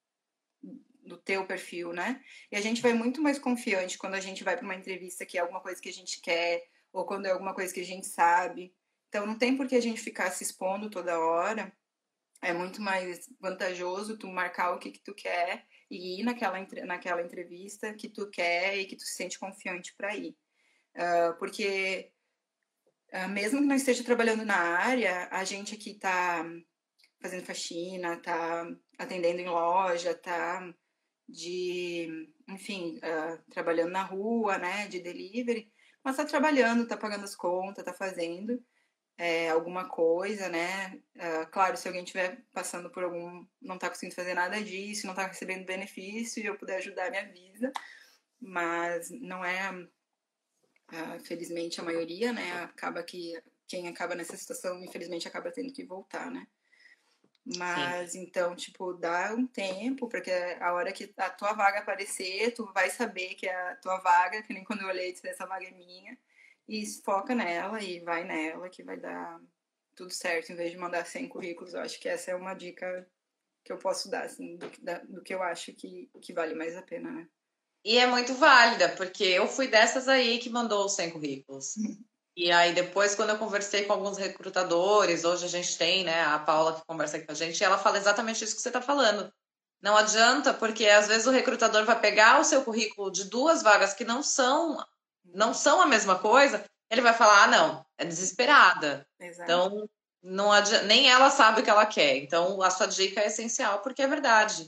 [1.04, 2.22] do teu perfil, né?
[2.52, 5.36] E a gente vai muito mais confiante quando a gente vai para uma entrevista que
[5.36, 8.06] é alguma coisa que a gente quer, ou quando é alguma coisa que a gente
[8.06, 8.72] sabe.
[9.08, 11.76] Então não tem por que a gente ficar se expondo toda hora.
[12.40, 17.22] É muito mais vantajoso tu marcar o que, que tu quer e ir naquela, naquela
[17.22, 20.36] entrevista que tu quer e que tu se sente confiante para ir.
[20.94, 22.12] Uh, porque
[23.12, 26.46] uh, mesmo que não esteja trabalhando na área, a gente aqui está
[27.20, 28.66] fazendo faxina, tá
[28.98, 30.74] atendendo em loja, tá
[31.28, 35.70] de, enfim, uh, trabalhando na rua, né, de delivery,
[36.02, 38.62] mas tá trabalhando, tá pagando as contas, tá fazendo
[39.16, 40.98] é, alguma coisa, né?
[41.14, 45.14] Uh, claro, se alguém estiver passando por algum, não tá conseguindo fazer nada disso, não
[45.14, 47.70] tá recebendo benefício e eu puder ajudar, me avisa,
[48.40, 52.62] mas não é, uh, felizmente, a maioria, né?
[52.62, 56.46] Acaba que quem acaba nessa situação, infelizmente, acaba tendo que voltar, né?
[57.56, 58.22] Mas Sim.
[58.22, 62.90] então, tipo, dá um tempo, porque a hora que a tua vaga aparecer, tu vai
[62.90, 65.70] saber que é a tua vaga, que nem quando eu olhei, disse, essa vaga é
[65.70, 66.16] minha,
[66.68, 69.40] e foca nela e vai nela, que vai dar
[69.96, 71.74] tudo certo, em vez de mandar 100 currículos.
[71.74, 73.08] Eu acho que essa é uma dica
[73.64, 74.70] que eu posso dar, assim, do,
[75.08, 77.28] do que eu acho que, que vale mais a pena, né?
[77.84, 81.74] E é muito válida, porque eu fui dessas aí que mandou os 100 currículos.
[82.40, 86.38] E aí depois, quando eu conversei com alguns recrutadores, hoje a gente tem, né, a
[86.38, 88.80] Paula que conversa aqui com a gente, e ela fala exatamente isso que você está
[88.80, 89.30] falando.
[89.82, 93.92] Não adianta, porque às vezes o recrutador vai pegar o seu currículo de duas vagas
[93.92, 94.82] que não são
[95.22, 99.06] não são a mesma coisa, ele vai falar, ah, não, é desesperada.
[99.20, 99.42] Exato.
[99.42, 99.90] Então,
[100.22, 102.16] não adianta, nem ela sabe o que ela quer.
[102.16, 104.66] Então, a sua dica é essencial, porque é verdade.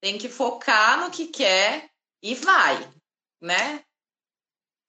[0.00, 1.90] Tem que focar no que quer
[2.22, 2.88] e vai,
[3.42, 3.82] né?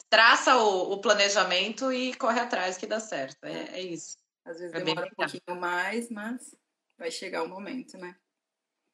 [0.10, 3.45] Traça o, o, planejamento e corre atrás que dá certo.
[3.45, 4.18] É, é isso.
[4.43, 6.55] Às vezes é demora um pouquinho mais, mas
[6.97, 8.16] vai chegar o momento, né?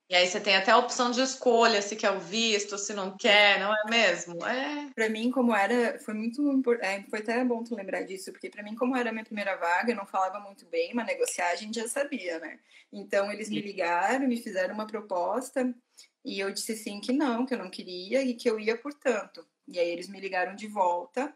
[0.07, 3.17] E aí você tem até a opção de escolha, se quer o visto, se não
[3.17, 4.45] quer, não é mesmo?
[4.45, 4.91] É.
[4.93, 8.61] Para mim, como era, foi muito é, foi até bom tu lembrar disso, porque para
[8.61, 11.55] mim, como era a minha primeira vaga, eu não falava muito bem, mas negociar a
[11.55, 12.59] gente já sabia, né?
[12.93, 15.73] Então eles me ligaram, me fizeram uma proposta
[16.23, 18.93] e eu disse sim que não, que eu não queria e que eu ia por
[18.93, 19.43] tanto.
[19.67, 21.35] E aí eles me ligaram de volta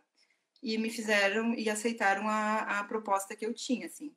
[0.61, 4.13] e me fizeram e aceitaram a, a proposta que eu tinha, assim.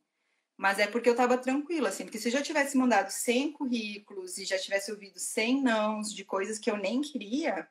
[0.56, 4.38] Mas é porque eu estava tranquila, assim, porque se eu já tivesse mandado 100 currículos
[4.38, 7.66] e já tivesse ouvido 100 nãos de coisas que eu nem queria,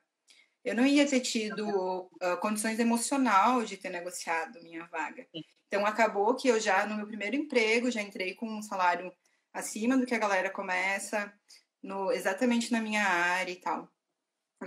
[0.64, 5.26] eu não ia ter tido uh, condições emocional de ter negociado minha vaga.
[5.68, 9.12] Então acabou que eu já no meu primeiro emprego já entrei com um salário
[9.54, 11.34] acima do que a galera começa,
[11.82, 13.90] no exatamente na minha área e tal.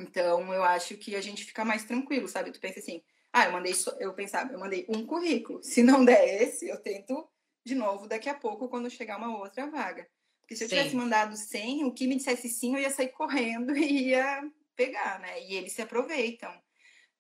[0.01, 2.51] Então, eu acho que a gente fica mais tranquilo, sabe?
[2.51, 5.62] Tu pensa assim, ah, eu mandei, eu pensava, eu mandei um currículo.
[5.62, 7.28] Se não der esse, eu tento
[7.64, 10.09] de novo daqui a pouco, quando chegar uma outra vaga.
[10.40, 10.76] Porque se eu sim.
[10.76, 15.18] tivesse mandado 100, o que me dissesse sim, eu ia sair correndo e ia pegar,
[15.18, 15.42] né?
[15.42, 16.53] E eles se aproveitam.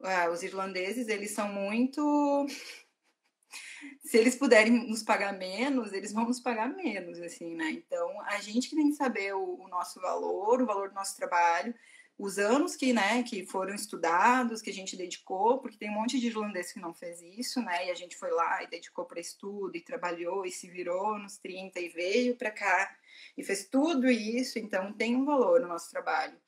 [0.02, 2.46] Ah, os irlandeses, eles são muito...
[4.04, 7.70] se eles puderem nos pagar menos, eles vão nos pagar menos, assim, né?
[7.70, 11.16] Então, a gente que tem que saber o, o nosso valor, o valor do nosso
[11.16, 11.74] trabalho,
[12.18, 16.20] os anos que, né, que foram estudados, que a gente dedicou, porque tem um monte
[16.20, 19.20] de irlandês que não fez isso, né, e a gente foi lá e dedicou para
[19.20, 22.96] estudo, e trabalhou, e se virou nos 30 e veio para cá,
[23.36, 26.38] e fez tudo isso, então tem um valor no nosso trabalho.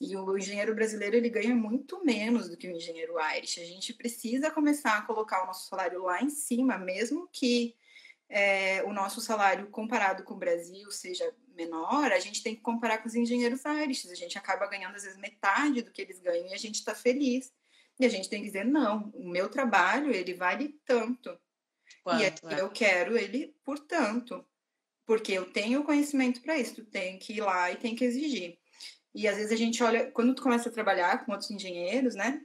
[0.00, 3.60] E o engenheiro brasileiro, ele ganha muito menos do que o engenheiro Irish.
[3.60, 7.76] A gente precisa começar a colocar o nosso salário lá em cima, mesmo que
[8.30, 12.98] é, o nosso salário comparado com o Brasil seja menor, a gente tem que comparar
[12.98, 14.08] com os engenheiros Irish.
[14.08, 16.94] A gente acaba ganhando, às vezes, metade do que eles ganham e a gente está
[16.94, 17.52] feliz.
[17.98, 21.36] E a gente tem que dizer, não, o meu trabalho, ele vale tanto.
[22.04, 22.60] Quanto, e é?
[22.60, 24.46] eu quero ele por tanto.
[25.04, 26.76] Porque eu tenho conhecimento para isso.
[26.76, 28.58] Tu tem que ir lá e tem que exigir.
[29.12, 32.40] E às vezes a gente olha, quando tu começa a trabalhar com outros engenheiros, né?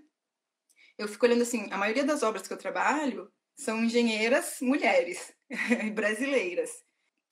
[0.98, 5.35] Eu fico olhando assim, a maioria das obras que eu trabalho são engenheiras mulheres
[5.94, 6.86] brasileiras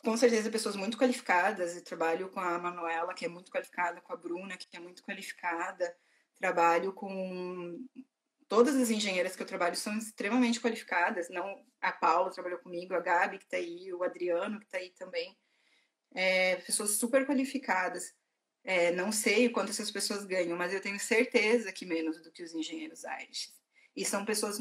[0.03, 1.75] com certeza pessoas muito qualificadas.
[1.75, 5.01] Eu trabalho com a Manuela, que é muito qualificada, com a Bruna, que é muito
[5.01, 5.95] qualificada.
[6.35, 7.79] Trabalho com,
[8.49, 11.29] todas as engenheiras que eu trabalho são extremamente qualificadas.
[11.29, 14.89] Não a Paula trabalhou comigo, a Gabi que está aí, o Adriano que está aí
[14.91, 15.37] também.
[16.13, 18.13] É, pessoas super qualificadas.
[18.65, 22.43] É, não sei quanto essas pessoas ganham, mas eu tenho certeza que menos do que
[22.43, 23.53] os engenheiros Irish.
[23.95, 24.57] E são pessoas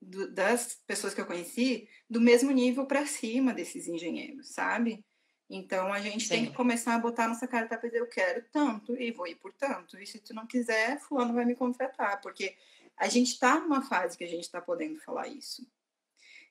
[0.00, 5.04] do, das pessoas que eu conheci do mesmo nível para cima desses engenheiros, sabe?
[5.48, 6.28] Então a gente Sim.
[6.30, 9.36] tem que começar a botar nossa cara para dizer eu quero tanto e vou ir
[9.36, 9.98] por tanto.
[9.98, 12.56] E se tu não quiser, fulano vai me contratar, porque
[12.96, 15.66] a gente está numa fase que a gente está podendo falar isso.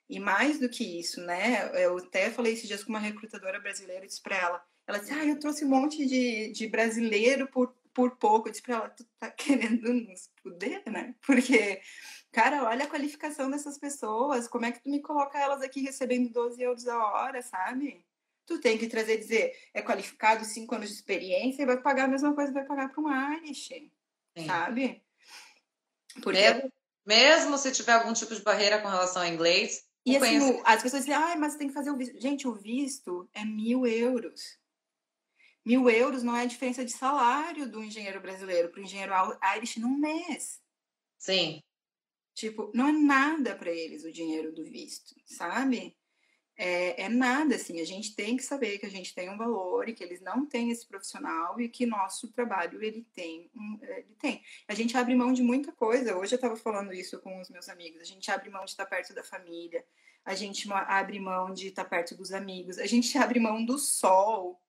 [0.09, 1.71] E mais do que isso, né?
[1.83, 5.13] Eu até falei esses dias com uma recrutadora brasileira, e disse para ela, ela disse,
[5.13, 8.47] ah, eu trouxe um monte de, de brasileiro por, por pouco.
[8.47, 11.15] Eu disse para ela, tu tá querendo nos poder, né?
[11.25, 11.81] Porque,
[12.33, 16.29] cara, olha a qualificação dessas pessoas, como é que tu me coloca elas aqui recebendo
[16.29, 18.03] 12 euros a hora, sabe?
[18.45, 22.07] Tu tem que trazer, dizer, é qualificado, cinco anos de experiência, e vai pagar a
[22.07, 23.69] mesma coisa que vai pagar para uma Irish,
[24.47, 25.01] sabe?
[26.21, 26.39] Porque...
[26.39, 26.71] Mesmo,
[27.05, 29.85] mesmo se tiver algum tipo de barreira com relação ao inglês.
[30.03, 32.19] E assim, as pessoas dizem, ah, mas tem que fazer o visto.
[32.19, 34.57] Gente, o visto é mil euros.
[35.63, 39.13] Mil euros não é a diferença de salário do engenheiro brasileiro para o engenheiro
[39.55, 40.59] Irish num mês.
[41.17, 41.63] Sim.
[42.33, 45.95] Tipo, não é nada para eles o dinheiro do visto, sabe?
[46.55, 49.89] é, é, nada, assim, a gente tem que saber que a gente tem um valor
[49.89, 53.49] e que eles não têm esse profissional e que nosso trabalho, ele tem,
[53.81, 54.43] ele tem.
[54.67, 57.69] A gente abre mão de muita coisa, hoje eu estava falando isso com os meus
[57.69, 59.83] amigos, a gente abre mão de estar perto da família,
[60.23, 64.61] a gente abre mão de estar perto dos amigos, a gente abre mão do sol,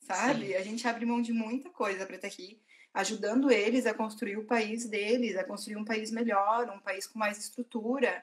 [0.00, 0.48] sabe?
[0.48, 0.54] Sim.
[0.54, 2.60] A gente abre mão de muita coisa para estar aqui,
[2.92, 7.18] ajudando eles a construir o país deles, a construir um país melhor, um país com
[7.18, 8.22] mais estrutura,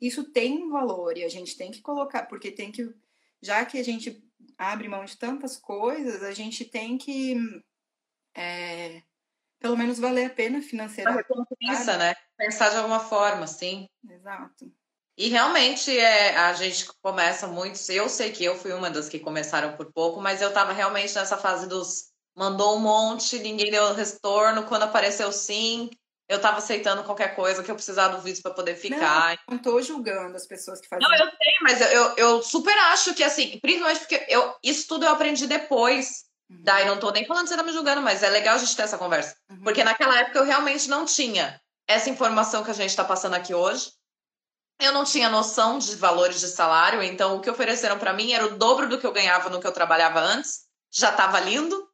[0.00, 2.92] isso tem um valor e a gente tem que colocar, porque tem que,
[3.40, 4.22] já que a gente
[4.56, 7.36] abre mão de tantas coisas, a gente tem que
[8.34, 9.02] é,
[9.58, 11.26] pelo menos valer a pena financeiramente.
[11.58, 12.14] Pensa, né?
[12.36, 13.88] Pensar de alguma forma, sim.
[14.08, 14.72] Exato.
[15.16, 17.76] E realmente é, a gente começa muito.
[17.90, 21.12] Eu sei que eu fui uma das que começaram por pouco, mas eu estava realmente
[21.16, 24.62] nessa fase dos mandou um monte, ninguém deu retorno.
[24.62, 25.90] Quando apareceu sim,
[26.28, 29.36] eu estava aceitando qualquer coisa que eu precisava do visto para poder ficar.
[29.48, 31.06] Não, não tô julgando as pessoas que fazem.
[31.06, 35.04] Não, eu sei, mas eu, eu super acho que assim, principalmente porque eu, isso tudo
[35.04, 36.28] eu aprendi depois.
[36.48, 36.60] Uhum.
[36.62, 38.76] Daí não tô nem falando que você tá me julgando, mas é legal a gente
[38.76, 39.36] ter essa conversa.
[39.50, 39.62] Uhum.
[39.62, 43.52] Porque naquela época eu realmente não tinha essa informação que a gente está passando aqui
[43.52, 43.90] hoje.
[44.80, 48.46] Eu não tinha noção de valores de salário, então o que ofereceram para mim era
[48.46, 50.68] o dobro do que eu ganhava no que eu trabalhava antes.
[50.92, 51.88] Já estava lindo.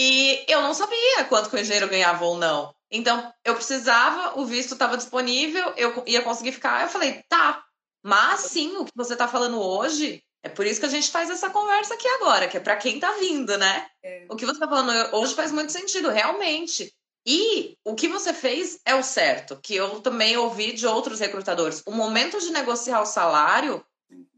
[0.00, 2.72] E eu não sabia quanto que o engenheiro ganhava ou não.
[2.88, 6.82] Então, eu precisava, o visto estava disponível, eu ia conseguir ficar.
[6.82, 7.64] Eu falei, tá.
[8.00, 11.28] Mas sim, o que você está falando hoje, é por isso que a gente faz
[11.28, 13.88] essa conversa aqui agora, que é para quem está vindo, né?
[14.00, 14.24] É.
[14.30, 16.94] O que você está falando hoje faz muito sentido, realmente.
[17.26, 21.82] E o que você fez é o certo, que eu também ouvi de outros recrutadores.
[21.84, 23.84] O momento de negociar o salário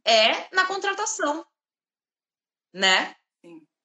[0.06, 1.44] é na contratação,
[2.72, 3.14] né?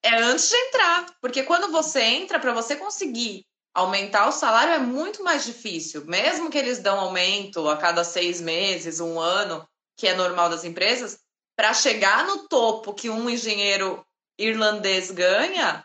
[0.06, 3.44] É antes de entrar, porque quando você entra, para você conseguir
[3.74, 6.06] aumentar o salário é muito mais difícil.
[6.06, 10.64] Mesmo que eles dão aumento a cada seis meses, um ano, que é normal das
[10.64, 11.20] empresas,
[11.58, 14.06] para chegar no topo que um engenheiro
[14.38, 15.84] irlandês ganha,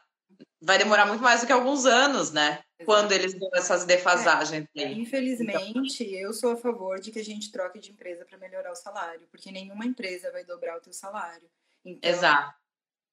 [0.61, 2.61] vai demorar muito mais do que alguns anos, né?
[2.85, 4.67] Quando eles dão essas defasagens.
[4.77, 6.21] É, infelizmente, então...
[6.21, 9.27] eu sou a favor de que a gente troque de empresa para melhorar o salário,
[9.31, 11.49] porque nenhuma empresa vai dobrar o teu salário.
[11.85, 12.60] Então, Exato.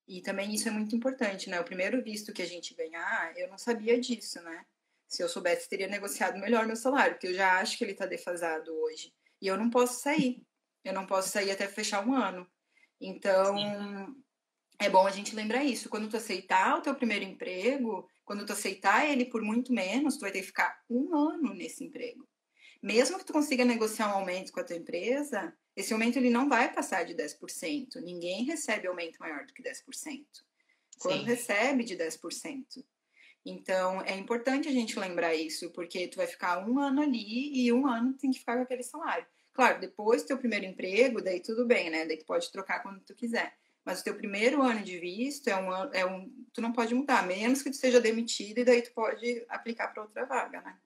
[0.07, 1.59] E também isso é muito importante, né?
[1.59, 4.65] O primeiro visto que a gente ganhar, eu não sabia disso, né?
[5.07, 8.05] Se eu soubesse, teria negociado melhor meu salário, porque eu já acho que ele está
[8.05, 9.13] defasado hoje.
[9.41, 10.41] E eu não posso sair.
[10.83, 12.47] Eu não posso sair até fechar um ano.
[12.99, 14.23] Então, Sim.
[14.79, 15.89] é bom a gente lembrar isso.
[15.89, 20.21] Quando tu aceitar o teu primeiro emprego, quando tu aceitar ele por muito menos, tu
[20.21, 22.27] vai ter que ficar um ano nesse emprego.
[22.81, 26.47] Mesmo que tu consiga negociar um aumento com a tua empresa, esse aumento ele não
[26.47, 28.01] vai passar de 10%.
[28.01, 30.25] Ninguém recebe aumento maior do que 10%.
[30.99, 31.25] Quando Sim.
[31.25, 32.83] recebe de 10%.
[33.45, 37.71] Então, é importante a gente lembrar isso, porque tu vai ficar um ano ali e
[37.71, 39.25] um ano tem que ficar com aquele salário.
[39.53, 42.05] Claro, depois do teu primeiro emprego, daí tudo bem, né?
[42.05, 43.55] Daí tu pode trocar quando tu quiser.
[43.85, 47.25] Mas o teu primeiro ano de visto é um, é um tu não pode mudar,
[47.25, 50.77] menos que tu seja demitido e daí tu pode aplicar para outra vaga, né?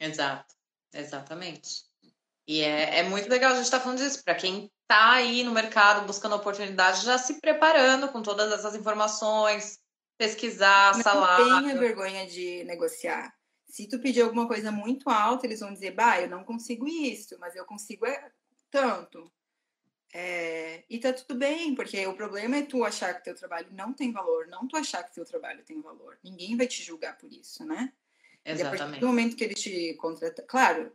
[0.00, 0.56] Exato,
[0.92, 1.84] exatamente.
[2.46, 5.42] E é, é muito legal a gente estar tá falando disso, para quem está aí
[5.42, 9.78] no mercado buscando oportunidade, já se preparando com todas essas informações,
[10.18, 11.46] pesquisar, Não salário.
[11.46, 13.32] Não tenha vergonha de negociar.
[13.66, 17.36] Se tu pedir alguma coisa muito alta, eles vão dizer, bah, eu não consigo isso,
[17.40, 18.30] mas eu consigo é
[18.70, 19.32] tanto.
[20.14, 23.94] É, e tá tudo bem, porque o problema é tu achar que teu trabalho não
[23.94, 26.18] tem valor, não tu achar que teu trabalho tem valor.
[26.22, 27.92] Ninguém vai te julgar por isso, né?
[28.44, 28.60] Exatamente.
[28.60, 30.92] E a partir do momento que ele te contrata, claro,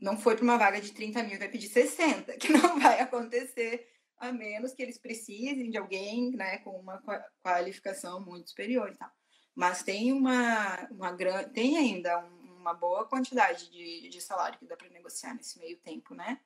[0.00, 3.88] não foi para uma vaga de 30 mil, vai pedir 60, que não vai acontecer,
[4.18, 7.02] a menos que eles precisem de alguém né, com uma
[7.42, 9.10] qualificação muito superior e tal.
[9.54, 14.76] Mas tem uma, uma grande, tem ainda uma boa quantidade de, de salário que dá
[14.76, 16.40] para negociar nesse meio tempo, né?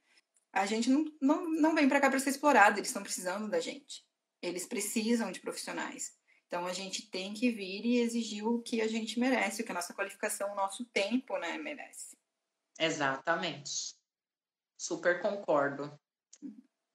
[0.53, 3.61] A gente não, não, não vem para cá para ser explorado, eles estão precisando da
[3.61, 4.05] gente.
[4.43, 6.13] Eles precisam de profissionais.
[6.51, 9.71] Então a gente tem que vir e exigir o que a gente merece, o que
[9.71, 12.19] a nossa qualificação, o nosso tempo, né, merece.
[12.77, 13.95] Exatamente.
[14.77, 15.97] Super concordo.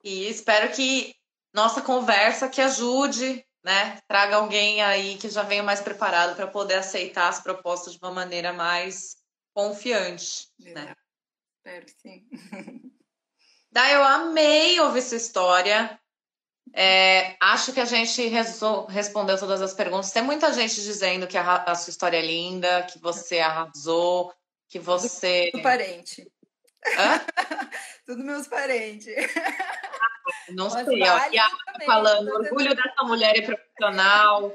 [0.04, 1.16] E espero que
[1.54, 4.02] nossa conversa que ajude, né?
[4.10, 8.12] Traga alguém aí que já venha mais preparado para poder aceitar as propostas de uma
[8.12, 9.16] maneira mais
[9.54, 10.94] confiante, né?
[11.60, 12.28] Espero que sim.
[13.72, 15.98] Daí eu amei ouvir sua história.
[16.74, 18.28] É, acho que a gente
[18.90, 20.12] respondeu todas as perguntas.
[20.12, 24.34] Tem muita gente dizendo que a, a, sua história é linda, que você arrasou,
[24.68, 25.50] que você.
[25.52, 26.32] Tudo parente.
[26.98, 27.22] Hã?
[28.06, 29.16] Tudo meus parentes.
[30.50, 31.32] Não Mas sei, ó.
[31.32, 31.50] E a
[31.86, 34.52] falando, orgulho dessa mulher e profissional.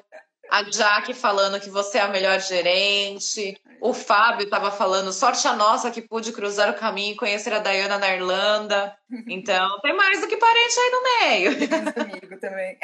[0.51, 3.61] A Jaque falando que você é a melhor gerente.
[3.81, 7.61] O Fábio estava falando, sorte a nossa que pude cruzar o caminho e conhecer a
[7.61, 8.97] Dayana na Irlanda.
[9.27, 11.51] Então, tem mais do que parente aí no meio.
[11.97, 12.79] Amigo também.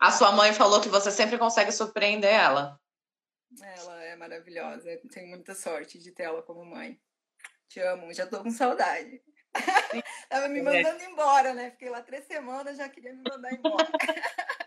[0.00, 2.80] A sua mãe falou que você sempre consegue surpreender ela.
[3.62, 4.90] Ela é maravilhosa.
[4.90, 6.98] Eu tenho muita sorte de ter ela como mãe.
[7.68, 9.22] Te amo, já tô com saudade.
[10.28, 10.62] Tava me é.
[10.62, 11.70] mandando embora, né?
[11.70, 13.88] Fiquei lá três semanas, já queria me mandar embora.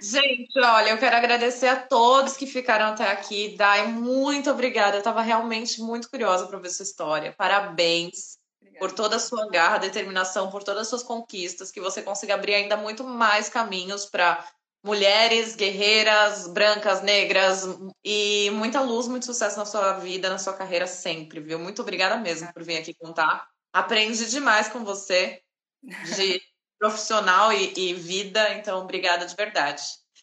[0.00, 3.56] Gente, olha, eu quero agradecer a todos que ficaram até aqui.
[3.56, 4.96] Dai, muito obrigada.
[4.96, 7.32] Eu estava realmente muito curiosa para ver sua história.
[7.32, 8.78] Parabéns obrigada.
[8.78, 12.54] por toda a sua garra, determinação, por todas as suas conquistas, que você consiga abrir
[12.54, 14.46] ainda muito mais caminhos para
[14.84, 17.64] mulheres guerreiras, brancas, negras
[18.04, 21.58] e muita luz, muito sucesso na sua vida, na sua carreira sempre, viu?
[21.58, 23.48] Muito obrigada mesmo por vir aqui contar.
[23.72, 25.42] Aprendi demais com você
[25.82, 26.40] de
[26.78, 29.82] profissional e, e vida, então obrigada de verdade.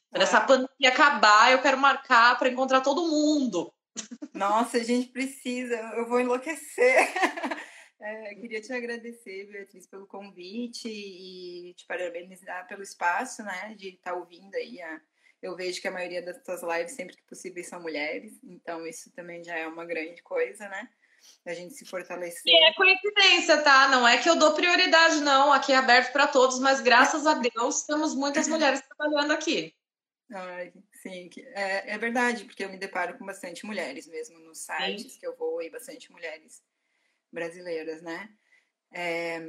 [0.10, 3.74] Quando essa pandemia acabar, eu quero marcar para encontrar todo mundo.
[4.34, 7.08] Nossa, a gente precisa, eu vou enlouquecer.
[8.06, 14.12] É, queria te agradecer, Beatriz, pelo convite e te parabenizar pelo espaço, né, de estar
[14.12, 14.82] tá ouvindo aí.
[14.82, 15.02] A...
[15.42, 19.10] Eu vejo que a maioria das tuas lives, sempre que possível, são mulheres, então isso
[19.14, 20.90] também já é uma grande coisa, né?
[21.46, 22.42] A gente se fortalecer.
[22.46, 23.88] E é coincidência, tá?
[23.90, 25.52] Não é que eu dou prioridade, não.
[25.52, 29.76] Aqui é aberto para todos, mas graças a Deus temos muitas mulheres trabalhando aqui.
[30.32, 35.14] Ai, sim, é, é verdade, porque eu me deparo com bastante mulheres mesmo nos sites
[35.14, 35.20] sim.
[35.20, 36.64] que eu vou e bastante mulheres
[37.32, 38.30] brasileiras, né?
[38.92, 39.42] É,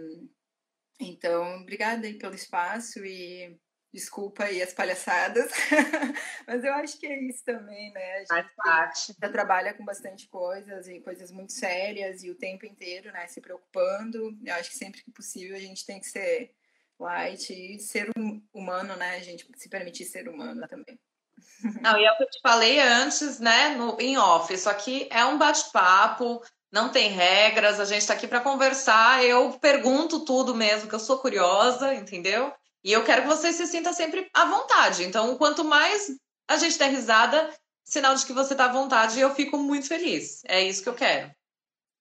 [1.01, 3.59] então, obrigada aí pelo espaço e
[3.95, 5.49] desculpa aí as palhaçadas,
[6.49, 8.14] mas eu acho que é isso também, né?
[8.14, 9.16] A gente Faz parte.
[9.22, 13.40] já trabalha com bastante coisas e coisas muito sérias e o tempo inteiro, né, se
[13.40, 14.36] preocupando.
[14.45, 16.53] Eu acho que sempre que possível a gente tem que ser
[16.99, 18.11] light e ser
[18.53, 19.16] humano, né?
[19.16, 20.99] A gente se permitir ser humano também.
[21.80, 24.53] Não, e é o que eu te falei antes, né, no, em off.
[24.53, 26.42] Isso aqui é um bate-papo,
[26.72, 29.24] não tem regras, a gente está aqui para conversar.
[29.24, 32.53] Eu pergunto tudo mesmo, que eu sou curiosa, entendeu?
[32.85, 35.05] E eu quero que você se sinta sempre à vontade.
[35.05, 36.14] Então, quanto mais
[36.47, 37.51] a gente der risada,
[37.82, 40.43] sinal de que você está à vontade e eu fico muito feliz.
[40.45, 41.35] É isso que eu quero.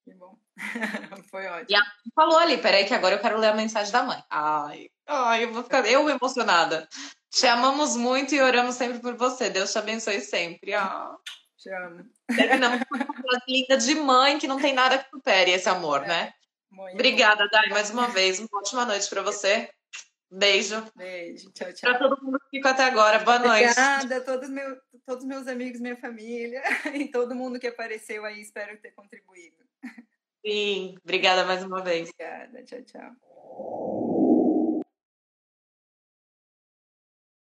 [0.04, 0.38] Que bom.
[1.32, 1.68] Foi ótimo.
[1.70, 4.22] E a falou ali, peraí, que agora eu quero ler a mensagem da mãe.
[4.30, 6.88] Ai, ai, eu vou ficar eu emocionada.
[7.32, 9.50] Te amamos muito e oramos sempre por você.
[9.50, 10.74] Deus te abençoe sempre.
[10.74, 11.16] Ah.
[11.58, 12.06] Te amo.
[12.38, 16.08] É, não, uma linda de mãe que não tem nada que supere esse amor, é.
[16.08, 16.34] né?
[16.70, 18.40] Muito Obrigada, Dai, mais uma vez.
[18.40, 19.70] Uma ótima noite para você.
[20.36, 20.84] Beijo.
[20.96, 21.52] Beijo.
[21.52, 21.92] Tchau, tchau.
[21.92, 23.20] Para todo mundo que ficou até agora.
[23.20, 23.66] Boa noite.
[23.66, 26.64] Obrigada a todos, meu, todos meus amigos, minha família
[26.94, 28.42] e todo mundo que apareceu aí.
[28.42, 29.64] Espero ter contribuído.
[30.44, 32.10] Sim, obrigada mais uma vez.
[32.10, 32.64] Obrigada.
[32.64, 34.03] Tchau, tchau.